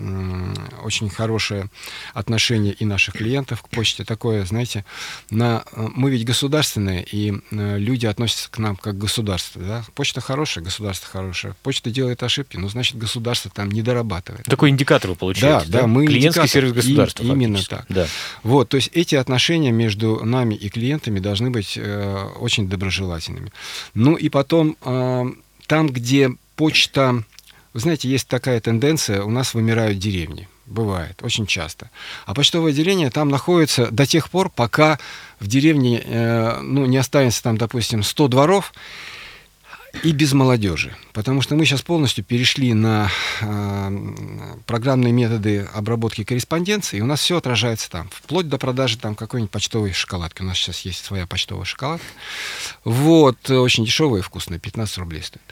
очень 0.83 1.09
хорошее 1.09 1.69
отношение 2.13 2.73
и 2.73 2.85
наших 2.85 3.15
клиентов 3.15 3.63
к 3.63 3.69
почте. 3.69 4.05
Такое, 4.05 4.45
знаете, 4.45 4.85
на, 5.31 5.65
э, 5.73 5.89
мы 5.95 6.11
ведь 6.11 6.25
государственные, 6.25 7.05
и 7.05 7.35
люди 7.51 8.07
относятся 8.07 8.51
к 8.51 8.59
нам 8.59 8.77
как 8.77 8.97
к 8.97 8.99
государству. 8.99 9.61
Да? 9.63 9.85
Почта 9.95 10.21
хорошая, 10.21 10.65
государство 10.65 11.09
хорошее. 11.09 11.55
Почта 11.63 11.91
делает 11.91 12.23
ошибки, 12.23 12.57
ну, 12.57 12.69
значит, 12.69 12.97
государство 12.99 13.51
там 13.51 13.71
не 13.71 13.83
дорабатывает. 13.83 14.45
Такой 14.47 14.71
индикатор 14.71 15.11
вы 15.11 15.17
получаете. 15.17 15.71
Да, 15.71 15.83
да, 15.83 15.87
мы 15.87 16.07
Клиентский 16.07 16.29
индикатор, 16.29 16.49
сервис 16.51 16.73
государства. 16.73 17.23
И, 17.23 17.27
именно 17.27 17.63
так. 17.63 17.85
Да. 17.89 18.07
Вот, 18.43 18.71
то 18.71 18.77
есть 18.77 18.91
эти 18.93 19.15
отношения 19.15 19.71
между 19.71 20.25
нами 20.25 20.55
и 20.55 20.69
клиентами 20.69 21.21
должны 21.21 21.51
быть 21.51 21.75
э, 21.77 22.29
очень 22.39 22.69
доброжелательными. 22.69 23.53
Ну, 23.95 24.16
и 24.17 24.29
потом, 24.29 24.77
э, 24.83 25.25
там, 25.67 25.89
где 25.89 26.31
почта... 26.57 27.23
Вы 27.73 27.81
знаете, 27.81 28.09
есть 28.09 28.29
такая 28.29 28.61
тенденция, 28.61 29.23
у 29.23 29.31
нас 29.31 29.55
вымирают 29.55 29.99
деревни. 29.99 30.49
Бывает, 30.67 31.23
очень 31.23 31.47
часто. 31.47 31.91
А 32.25 32.35
почтовое 32.35 32.73
отделение 32.73 33.11
там 33.11 33.29
находится 33.29 33.87
до 33.91 34.05
тех 34.05 34.31
пор, 34.31 34.51
пока 34.51 34.99
в 35.39 35.47
деревне 35.47 36.03
э, 36.05 36.61
ну, 36.61 36.87
не 36.87 36.97
останется 36.97 37.43
там, 37.43 37.57
допустим, 37.57 38.03
100 38.03 38.29
дворов, 38.29 38.73
и 40.03 40.13
без 40.13 40.33
молодежи. 40.33 40.97
Потому 41.13 41.43
что 41.43 41.55
мы 41.55 41.65
сейчас 41.65 41.83
полностью 41.83 42.25
перешли 42.25 42.75
на 42.75 43.11
э, 43.41 44.55
программные 44.67 45.13
методы 45.13 45.69
обработки 45.75 46.25
корреспонденции, 46.25 46.99
и 46.99 47.01
у 47.01 47.07
нас 47.07 47.21
все 47.21 47.37
отражается 47.37 47.91
там, 47.91 48.09
вплоть 48.13 48.49
до 48.49 48.59
продажи 48.59 48.99
там 48.99 49.15
какой-нибудь 49.15 49.51
почтовой 49.51 49.93
шоколадки. 49.93 50.43
У 50.43 50.45
нас 50.45 50.57
сейчас 50.57 50.81
есть 50.81 51.05
своя 51.05 51.27
почтовая 51.27 51.65
шоколадка. 51.65 52.07
Вот, 52.85 53.51
очень 53.51 53.85
дешевая 53.85 54.21
и 54.21 54.25
вкусная, 54.25 54.59
15 54.59 54.99
рублей 54.99 55.23
стоит. 55.23 55.43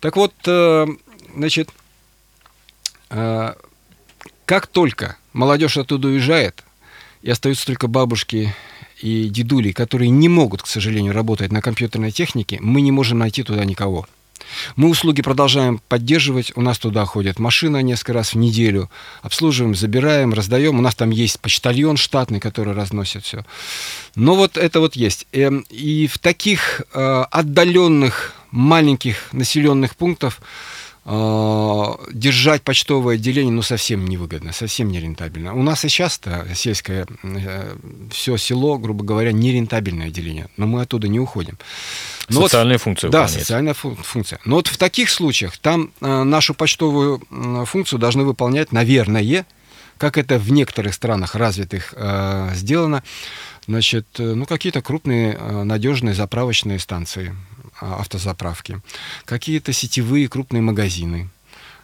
Так 0.00 0.16
вот, 0.16 0.34
э, 0.46 0.86
значит, 1.34 1.70
э, 3.10 3.54
как 4.44 4.66
только 4.66 5.16
молодежь 5.32 5.76
оттуда 5.76 6.08
уезжает, 6.08 6.64
и 7.22 7.30
остаются 7.30 7.66
только 7.66 7.86
бабушки 7.86 8.54
и 9.02 9.28
дедули, 9.28 9.72
которые 9.72 10.10
не 10.10 10.28
могут, 10.28 10.62
к 10.62 10.66
сожалению, 10.66 11.12
работать 11.12 11.52
на 11.52 11.60
компьютерной 11.60 12.12
технике, 12.12 12.58
мы 12.60 12.80
не 12.80 12.92
можем 12.92 13.18
найти 13.18 13.42
туда 13.42 13.64
никого. 13.64 14.06
Мы 14.76 14.88
услуги 14.88 15.22
продолжаем 15.22 15.80
поддерживать. 15.88 16.52
У 16.56 16.62
нас 16.62 16.78
туда 16.78 17.04
ходит 17.04 17.38
машина 17.38 17.82
несколько 17.82 18.12
раз 18.12 18.34
в 18.34 18.38
неделю. 18.38 18.90
Обслуживаем, 19.22 19.74
забираем, 19.74 20.32
раздаем. 20.32 20.78
У 20.78 20.82
нас 20.82 20.94
там 20.94 21.10
есть 21.10 21.40
почтальон 21.40 21.96
штатный, 21.96 22.40
который 22.40 22.74
разносит 22.74 23.24
все. 23.24 23.44
Но 24.14 24.34
вот 24.34 24.56
это 24.56 24.80
вот 24.80 24.96
есть. 24.96 25.26
Эм, 25.32 25.64
и 25.70 26.06
в 26.06 26.18
таких 26.18 26.82
э, 26.92 27.24
отдаленных 27.30 28.34
маленьких 28.50 29.32
населенных 29.32 29.96
пунктах 29.96 30.38
а, 30.38 30.44
держать 31.04 32.62
почтовое 32.62 33.16
отделение, 33.16 33.52
ну, 33.52 33.62
совсем 33.62 34.04
невыгодно, 34.04 34.52
совсем 34.52 34.88
нерентабельно. 34.88 35.52
У 35.52 35.62
нас 35.62 35.84
и 35.84 35.88
сейчас-то 35.88 36.46
сельское, 36.54 37.06
э, 37.24 37.76
все 38.12 38.36
село, 38.36 38.78
грубо 38.78 39.04
говоря, 39.04 39.32
нерентабельное 39.32 40.08
отделение, 40.08 40.48
но 40.56 40.66
мы 40.66 40.82
оттуда 40.82 41.08
не 41.08 41.18
уходим. 41.18 41.58
Но 42.28 42.42
социальная 42.42 42.76
вот, 42.76 42.82
функция. 42.82 43.10
Да, 43.10 43.22
выполняется. 43.22 43.40
социальная 43.40 43.74
функция. 43.74 44.38
Но 44.44 44.56
вот 44.56 44.68
в 44.68 44.76
таких 44.76 45.10
случаях 45.10 45.58
там 45.58 45.90
э, 46.00 46.22
нашу 46.22 46.54
почтовую 46.54 47.20
функцию 47.66 47.98
должны 47.98 48.22
выполнять, 48.22 48.70
наверное, 48.70 49.44
как 49.98 50.18
это 50.18 50.38
в 50.38 50.52
некоторых 50.52 50.94
странах 50.94 51.34
развитых 51.34 51.94
э, 51.96 52.50
сделано, 52.54 53.02
значит, 53.66 54.06
ну, 54.18 54.46
какие-то 54.46 54.82
крупные 54.82 55.36
надежные 55.64 56.14
заправочные 56.14 56.78
станции 56.78 57.34
а, 57.51 57.51
автозаправки, 57.82 58.80
какие-то 59.24 59.72
сетевые 59.72 60.28
крупные 60.28 60.62
магазины, 60.62 61.30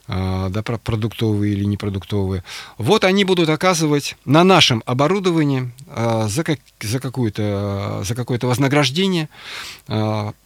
а, 0.06 0.48
да, 0.48 0.62
продуктовые 0.62 1.52
или 1.52 1.64
непродуктовые. 1.64 2.42
Вот 2.78 3.04
они 3.04 3.24
будут 3.24 3.48
оказывать 3.50 4.16
на 4.24 4.42
нашем 4.42 4.82
оборудовании 4.86 5.70
а, 5.88 6.28
за, 6.28 6.44
как, 6.44 6.60
за, 6.80 6.98
какое-то, 6.98 8.02
за 8.04 8.14
какое-то 8.14 8.46
вознаграждение 8.46 9.28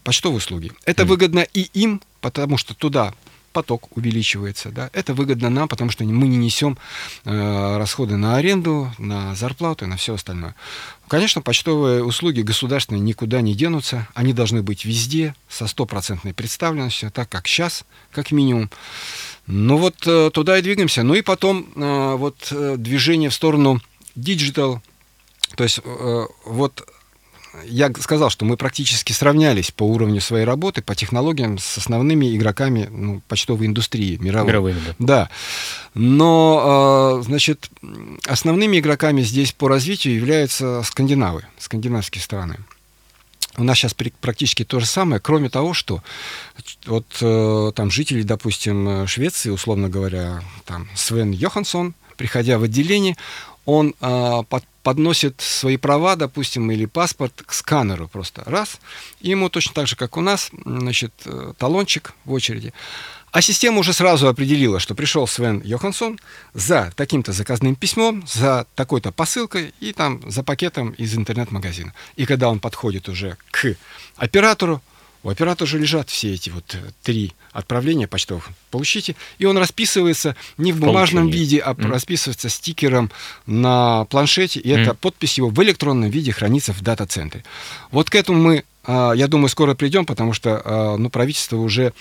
почтовые 0.04 0.38
услуги. 0.38 0.72
Это 0.84 1.04
mm. 1.04 1.06
выгодно 1.06 1.40
и 1.40 1.68
им, 1.74 2.02
потому 2.20 2.58
что 2.58 2.74
туда 2.74 3.14
поток 3.52 3.96
увеличивается. 3.96 4.70
Да? 4.70 4.90
Это 4.92 5.14
выгодно 5.14 5.50
нам, 5.50 5.68
потому 5.68 5.90
что 5.90 6.04
мы 6.04 6.26
не 6.26 6.36
несем 6.36 6.78
э, 7.24 7.76
расходы 7.76 8.16
на 8.16 8.36
аренду, 8.36 8.92
на 8.98 9.34
зарплату 9.34 9.84
и 9.84 9.88
на 9.88 9.96
все 9.96 10.14
остальное. 10.14 10.54
Конечно, 11.08 11.42
почтовые 11.42 12.02
услуги 12.02 12.40
государственные 12.40 13.00
никуда 13.00 13.40
не 13.40 13.54
денутся. 13.54 14.08
Они 14.14 14.32
должны 14.32 14.62
быть 14.62 14.84
везде, 14.84 15.34
со 15.48 15.66
стопроцентной 15.66 16.32
представленностью, 16.34 17.10
так 17.10 17.28
как 17.28 17.46
сейчас, 17.46 17.84
как 18.10 18.32
минимум. 18.32 18.70
Ну 19.46 19.76
вот 19.76 19.96
э, 20.06 20.30
туда 20.32 20.58
и 20.58 20.62
двигаемся. 20.62 21.02
Ну 21.02 21.14
и 21.14 21.22
потом 21.22 21.68
э, 21.76 22.14
вот 22.16 22.48
э, 22.50 22.76
движение 22.78 23.28
в 23.28 23.34
сторону 23.34 23.80
digital. 24.14 24.80
То 25.56 25.64
есть 25.64 25.80
э, 25.84 26.26
вот 26.46 26.88
я 27.64 27.90
сказал, 28.00 28.30
что 28.30 28.44
мы 28.44 28.56
практически 28.56 29.12
сравнялись 29.12 29.70
по 29.70 29.84
уровню 29.84 30.20
своей 30.20 30.44
работы, 30.44 30.82
по 30.82 30.94
технологиям 30.94 31.58
с 31.58 31.78
основными 31.78 32.34
игроками 32.36 32.88
ну, 32.90 33.22
почтовой 33.28 33.66
индустрии 33.66 34.16
мировой. 34.16 34.48
Мировыми, 34.48 34.80
да. 34.86 34.94
да. 34.98 35.30
Но, 35.94 37.20
э, 37.20 37.24
значит, 37.24 37.70
основными 38.26 38.78
игроками 38.78 39.22
здесь 39.22 39.52
по 39.52 39.68
развитию 39.68 40.14
являются 40.14 40.82
скандинавы, 40.82 41.44
скандинавские 41.58 42.22
страны. 42.22 42.58
У 43.58 43.64
нас 43.64 43.76
сейчас 43.76 43.94
практически 43.94 44.64
то 44.64 44.80
же 44.80 44.86
самое, 44.86 45.20
кроме 45.20 45.50
того, 45.50 45.74
что 45.74 46.02
вот 46.86 47.06
э, 47.20 47.72
там 47.74 47.90
жители, 47.90 48.22
допустим, 48.22 49.06
Швеции, 49.06 49.50
условно 49.50 49.90
говоря, 49.90 50.42
там 50.64 50.88
Свен 50.94 51.32
Йоханссон, 51.32 51.94
приходя 52.16 52.58
в 52.58 52.62
отделение, 52.62 53.16
он 53.64 53.94
э, 54.00 54.42
под, 54.48 54.64
подносит 54.82 55.40
свои 55.40 55.76
права, 55.76 56.16
допустим, 56.16 56.70
или 56.70 56.86
паспорт 56.86 57.42
к 57.44 57.52
сканеру 57.52 58.08
просто 58.08 58.42
раз, 58.44 58.80
и 59.20 59.30
ему 59.30 59.48
точно 59.48 59.74
так 59.74 59.86
же, 59.86 59.96
как 59.96 60.16
у 60.16 60.20
нас, 60.20 60.50
значит, 60.64 61.12
э, 61.24 61.52
талончик 61.58 62.14
в 62.24 62.32
очереди. 62.32 62.72
А 63.32 63.40
система 63.40 63.78
уже 63.78 63.94
сразу 63.94 64.28
определила, 64.28 64.78
что 64.78 64.94
пришел 64.94 65.26
Свен 65.26 65.62
Йоханссон 65.64 66.18
за 66.52 66.92
таким-то 66.96 67.32
заказным 67.32 67.76
письмом, 67.76 68.24
за 68.26 68.66
такой-то 68.74 69.10
посылкой 69.10 69.72
и 69.80 69.94
там 69.94 70.20
за 70.30 70.42
пакетом 70.42 70.90
из 70.90 71.14
интернет-магазина. 71.16 71.94
И 72.16 72.26
когда 72.26 72.50
он 72.50 72.60
подходит 72.60 73.08
уже 73.08 73.38
к 73.50 73.74
оператору, 74.16 74.82
у 75.22 75.30
оператора 75.30 75.68
же 75.68 75.78
лежат 75.78 76.10
все 76.10 76.34
эти 76.34 76.50
вот 76.50 76.74
э, 76.74 76.78
три 77.02 77.32
отправления 77.52 78.08
почтовых. 78.08 78.50
Получите. 78.70 79.14
И 79.38 79.44
он 79.44 79.56
расписывается 79.56 80.34
не 80.58 80.72
в 80.72 80.80
бумажном 80.80 81.24
Получение. 81.24 81.44
виде, 81.44 81.58
а 81.60 81.72
mm. 81.72 81.90
расписывается 81.90 82.48
стикером 82.48 83.10
на 83.46 84.04
планшете. 84.06 84.60
И 84.60 84.68
mm. 84.68 84.78
эта 84.78 84.94
подпись 84.94 85.38
его 85.38 85.48
в 85.48 85.62
электронном 85.62 86.10
виде 86.10 86.32
хранится 86.32 86.72
в 86.72 86.82
дата-центре. 86.82 87.44
Вот 87.90 88.10
к 88.10 88.14
этому 88.14 88.40
мы, 88.40 88.64
а, 88.84 89.12
я 89.12 89.28
думаю, 89.28 89.48
скоро 89.48 89.74
придем, 89.74 90.06
потому 90.06 90.32
что 90.32 90.60
а, 90.64 90.96
ну, 90.96 91.08
правительство 91.08 91.56
уже 91.56 91.92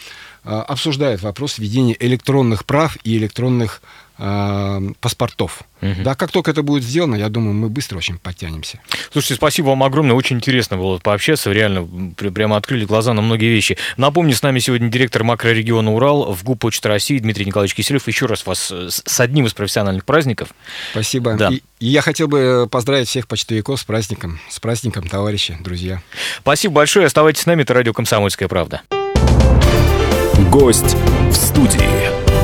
обсуждает 0.44 1.22
вопрос 1.22 1.58
введения 1.58 1.96
электронных 2.00 2.66
прав 2.66 2.98
и 3.04 3.18
электронных 3.18 3.82
э, 4.18 4.90
паспортов. 5.00 5.62
Угу. 5.82 6.04
Да, 6.04 6.16
как 6.16 6.32
только 6.32 6.52
это 6.52 6.64
будет 6.64 6.84
сделано, 6.84 7.16
я 7.16 7.30
думаю, 7.30 7.54
мы 7.54 7.70
быстро 7.70 7.98
очень 7.98 8.18
подтянемся. 8.18 8.80
Слушайте, 9.12 9.36
спасибо 9.36 9.68
вам 9.68 9.84
огромное, 9.84 10.16
очень 10.16 10.38
интересно 10.38 10.78
было 10.78 10.98
пообщаться, 10.98 11.52
реально 11.52 11.88
прямо 12.16 12.58
открыли 12.58 12.86
глаза 12.86 13.14
на 13.14 13.22
многие 13.22 13.52
вещи. 13.52 13.78
Напомню, 13.98 14.36
с 14.36 14.42
нами 14.42 14.60
сегодня 14.60 14.90
директор 14.90 15.24
макрорегиона 15.24 15.92
Урал 15.94 16.34
в 16.34 16.44
ГУП 16.44 16.62
Почта 16.62 16.90
России 16.90 17.20
Дмитрий 17.20 17.46
Николаевич 17.46 17.76
Киселев. 17.76 18.08
Еще 18.08 18.26
раз 18.26 18.46
вас 18.46 18.72
с 18.72 19.20
одним 19.20 19.46
из 19.48 19.54
профессиональных 19.54 20.06
праздников. 20.06 20.50
Спасибо. 20.92 21.34
Да. 21.34 21.50
И, 21.50 21.62
и 21.80 21.88
я 21.88 22.02
хотел 22.02 22.28
бы 22.28 22.68
поздравить 22.70 23.08
всех 23.08 23.28
почтовиков 23.28 23.80
с 23.80 23.84
праздником, 23.84 24.40
с 24.50 24.60
праздником, 24.60 25.08
товарищи, 25.08 25.58
друзья. 25.60 26.02
Спасибо 26.40 26.76
большое, 26.76 27.08
оставайтесь 27.08 27.42
с 27.42 27.46
нами, 27.46 27.64
это 27.64 27.74
радио 27.74 27.94
«Комсомольская 27.94 28.48
правда». 28.48 28.82
Гость 30.52 30.98
в 31.30 31.34
студии. 31.34 32.41